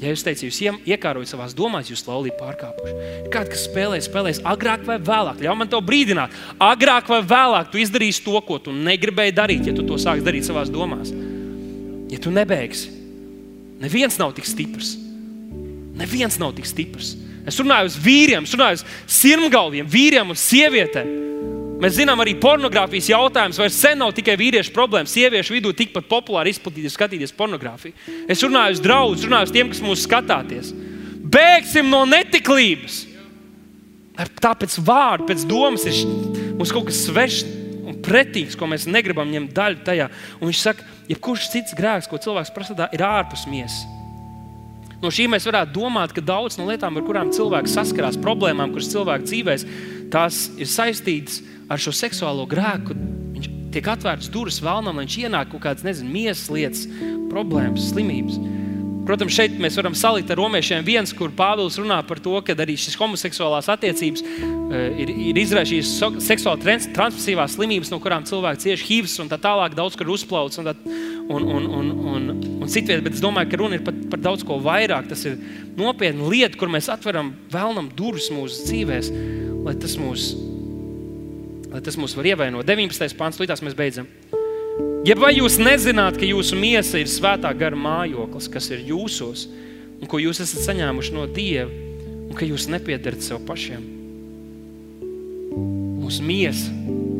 [0.00, 2.94] Ja jūs teicat, jūs iekārojat savā domās, jūs laulību pārkāpuši.
[3.26, 5.42] Ir kāds, kas spēlēs, spēlēs agrāk vai vēlāk.
[5.44, 6.32] Ļauj man to brīdināt.
[6.56, 10.48] Agrāk vai vēlāk tu izdarīsi to, ko tu negribēji darīt, ja tu to sāksi darīt
[10.48, 11.12] savā domās.
[12.10, 12.88] Ja tu nebeigsi,
[13.84, 14.96] neviens nav tik stiprs.
[16.00, 17.12] Neviens nav tik stiprs.
[17.48, 18.86] Es runāju uz vīriem, es runāju uz
[19.20, 21.29] sirmgalviem, vīriem un sievietēm.
[21.80, 25.08] Mēs zinām, arī pornogrāfijas jautājums vairs sen nav tikai vīriešu problēma.
[25.08, 27.94] Sieviešu vidū tikpat populāri izplatīties, skatīties pornogrāfiju.
[28.28, 30.74] Es runāju uz draugiem, runāju uz tiem, kas mūs skatāties.
[31.30, 33.06] Bēgsim no netiklības.
[34.44, 36.02] Tāpēc vārds, pēc domas ir
[36.58, 37.46] mums kaut kas svešs
[37.88, 40.10] un pretīgs, ko mēs negribam ņemt daļu tajā.
[40.36, 43.86] Un viņš saka, jebkurš cits grēks, ko cilvēks prasa, ir ārpus miesas.
[45.00, 48.90] No šī mēs varētu domāt, ka daudz no lietām, ar kurām cilvēks saskarās, problēmām, kuras
[48.92, 49.64] cilvēks dzīvēs,
[50.12, 51.40] tās ir saistītas
[51.70, 52.96] ar šo seksuālo grēku.
[53.70, 56.86] Tiek atvērts durvis vēlnam, lai viņš ienāk kaut kādas, nezinu, miesas lietas,
[57.30, 58.40] problēmas, slimības.
[59.06, 62.76] Protams, šeit mēs varam salikt ar romiešiem viens, kur Pāvils runā par to, ka arī
[62.78, 68.66] šīs homoseksuālās attiecības uh, ir, ir izraisījušas so, seksuāli trans, transmisīvās slimības, no kurām cilvēki
[68.66, 72.28] cieši HIV un tā tālāk, daudz kur uzplauts un, tā, un, un, un, un,
[72.60, 73.02] un citviet.
[73.06, 75.08] Bet es domāju, ka runa ir par, par daudz ko vairāk.
[75.10, 75.40] Tas ir
[75.80, 79.10] nopietna lieta, kur mēs atveram vēlnam durvis mūsu dzīvēm,
[79.64, 80.30] lai tas mūs,
[81.70, 82.66] lai tas mūs var ievainot.
[82.66, 83.16] 19.
[83.18, 84.08] pāns, līdz mēs beidzam.
[85.06, 89.46] Ja vai jūs nezināt, ka jūsu miesa ir svētā gara mājoklis, kas ir jūsos,
[90.00, 91.70] un ko jūs esat saņēmuši no Dieva,
[92.26, 93.80] un ka jūs nepiedarat sev pašiem?
[96.00, 96.74] Mūsu miesa,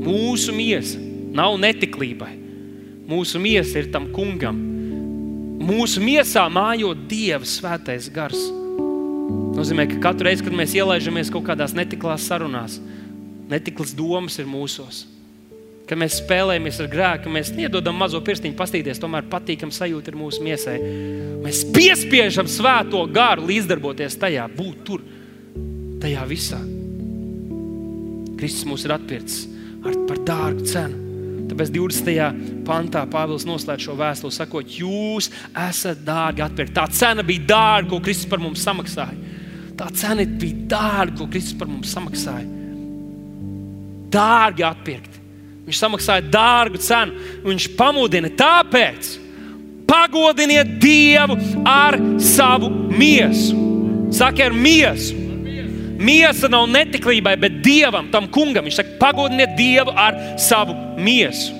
[0.05, 1.01] mūsu miesa
[1.33, 2.35] nav netiklībai.
[3.11, 4.59] Mūsu miesa ir tam kungam.
[5.61, 8.39] Mūsu miesā mājo Dieva svētais gars.
[9.51, 12.79] Tas nozīmē, ka katru reizi, kad mēs ielaižamies kaut kādās netiklās sarunās,
[13.51, 15.05] netiklas domas ir mūsos
[15.91, 20.19] ka mēs spēlējamies ar grēku, ka mēs iedodam mazo pirkstiņu, pastīties, tomēr patīkam sajūta ir
[20.21, 20.77] mūsu miesai.
[21.43, 25.03] Mēs piespiežam svēto garu līdzdarboties tajā, būt tur,
[26.03, 26.61] tajā visā.
[28.39, 29.49] Kristus mūs ir atpircis
[29.83, 31.09] ar, par dārgu cenu.
[31.51, 32.63] Tāpēc 20.
[32.69, 36.77] pantā Pāvils noslēdz šo vēstuli, sakot, jūs esat dārgi atpirkti.
[36.79, 39.35] Tā cena bija dārga, ko Kristus par mums samaksāja.
[39.81, 42.60] Tā cena bija dārga, ko Kristus par mums samaksāja.
[44.11, 45.21] Dārgi atpirkti.
[45.69, 47.15] Viņš samaksāja dārgu cenu.
[47.45, 49.13] Viņš pamudina tāpēc,
[49.87, 51.37] pagodiniet Dievu
[51.69, 53.55] ar savu miesu.
[54.11, 55.15] Saka, ar miesu.
[56.01, 58.65] Miesa nav netiklībai, bet dievam, tam kungam.
[58.67, 61.55] Viņš saka, pagodiniet Dievu ar savu miesu.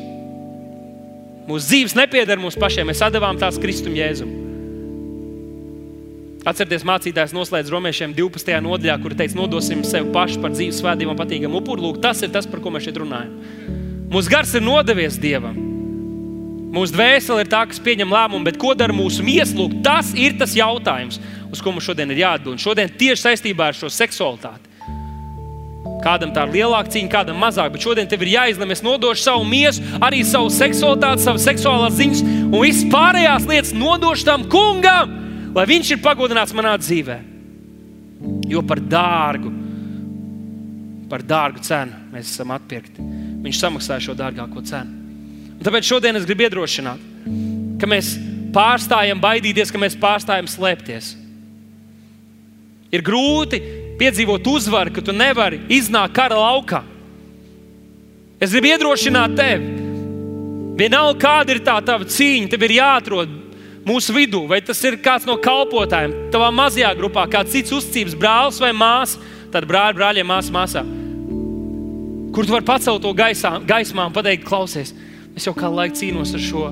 [1.51, 2.89] Mūsu dzīves nepieder mums pašiem.
[2.91, 4.50] Mēs devām tās Kristum Jēzum.
[6.41, 8.55] Atcerieties, mācītājs noslēdz romiešiem 12.
[8.65, 11.85] nodaļā, kur teica, nodosim sevi paši par dzīves svētību un patīkamu upuru.
[11.85, 13.35] Lūk, tas ir tas, par ko mēs šeit runājam.
[14.11, 15.59] Mūsu gars ir nodevies Dievam.
[16.73, 19.83] Mūsu dvēsele ir tā, kas pieņem lēmumu, bet ko dara mūsu mieslūk?
[19.85, 21.21] Tas ir tas jautājums,
[21.53, 22.63] uz ko mums šodien ir jāatbild.
[22.63, 24.71] Šodien tieši saistībā ar šo seksualitāti.
[26.01, 29.45] Kādam tā ir lielāka cīņa, kādam mazāk, bet šodien tev ir jāizlemj, es nodošu savu
[29.45, 35.19] miesu, arī savu seksualitāti, savas seksuālās ziņas un visas pārējās lietas nodošu tam kungam,
[35.55, 37.19] lai viņš ir pagodināts manā dzīvē.
[38.51, 39.51] Jo par dārgu,
[41.11, 43.03] par dārgu cenu mēs esam atpirkti.
[43.41, 44.99] Viņš samaksāja šo dārgāko cenu.
[45.57, 47.01] Un tāpēc šodien es gribu iedrošināt,
[47.81, 48.15] ka mēs
[48.55, 51.15] pārstājam baidīties, ka mēs pārstājam slēpties.
[52.91, 53.61] Ir grūti
[54.01, 56.81] piedzīvot uzvaru, ka tu nevari iznākt kara laukā.
[58.41, 59.77] Es gribu iedrošināt tevi.
[60.81, 63.40] Vienalga, kāda ir tā tava cīņa, tev ir jāatrod
[63.87, 68.63] mūsu vidū, vai tas ir kāds no kalpotājiem, tavā mazajā grupā, kāds cits uzticības brālis
[68.63, 69.21] vai māsa,
[69.51, 70.97] tad brāļi, brāļiem, māsas, māsām
[72.33, 74.93] kur tu vari pacelt to gaisā, gaismā un pateikt, klausies,
[75.37, 76.69] es jau kādu laiku cīnos ar šo.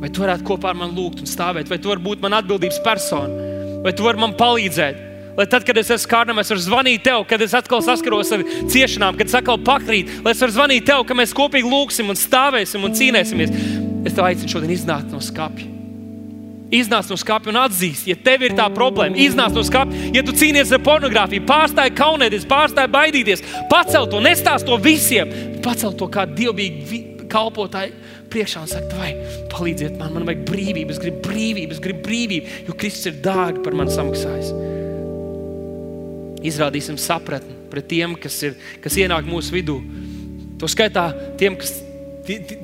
[0.00, 2.80] Vai tu varētu kopā ar mani lūgt un stāvēt, vai tu vari būt man atbildības
[2.84, 3.50] persona,
[3.84, 5.02] vai tu vari man palīdzēt.
[5.34, 8.44] Lai tad, kad es esmu kārnam, es varu zvanīt tev, kad es atkal saskaros ar
[8.70, 12.20] ciešanām, kad es atkal pakrītu, lai es varu zvanīt tev, ka mēs kopīgi lūgsim un
[12.20, 13.54] stāvēsim un cīnīsimies.
[14.04, 15.73] Es tev aicinu šodien iznākt no skapja
[16.74, 20.34] iznāc no skāpja un atzīst, ja tev ir tā problēma, iznāc no skāpja, ja tu
[20.36, 25.30] cīnies ar pornogrāfiju, pārstāj kaunēties, pārstāj baidīties, pacel to, nestāst to visiem,
[25.64, 27.94] pacel to kā dievbijīgi kalpotāji
[28.32, 29.12] priekšā un saka, vai
[29.52, 33.62] palīdziet man, man vajag brīvību, es gribu brīvību, es gribu brīvību, jo Kristus ir dārgi
[33.64, 34.50] par mani samaksājis.
[36.44, 39.78] Izrādīsim sapratni pret tiem, kas, ir, kas ienāk mūsu vidū.
[40.60, 41.08] To skaitā
[41.40, 41.72] tiem, kas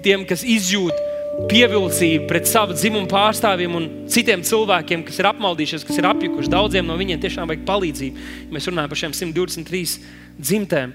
[0.05, 1.10] tiem, kas izjūt
[1.49, 6.53] pievilcību pret savu dzimumu pārstāvjiem un citiem cilvēkiem, kas ir apmaldījušies, kas ir apjukuši.
[6.53, 8.27] Daudziem no viņiem tiešām vajag palīdzību.
[8.53, 9.97] Mēs runājam par šiem 123
[10.41, 10.95] dzimtēm.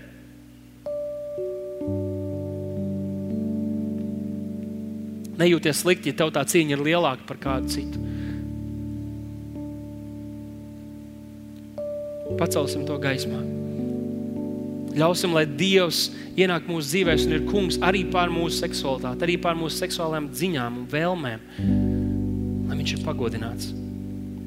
[5.35, 7.99] Nejūties slikti, ja tev tā cīņa ir lielāka par kādu citu.
[12.39, 13.64] Pacelsim to gaismā.
[14.95, 16.05] Ļausim, lai Dievs
[16.39, 20.83] ienāk mūsu dzīvēm un ir kungs arī pār mūsu seksualitāti, arī pār mūsu seksuālajām ziņām
[20.83, 21.49] un vēlmēm.
[22.69, 23.73] Lai viņš ir pagodināts.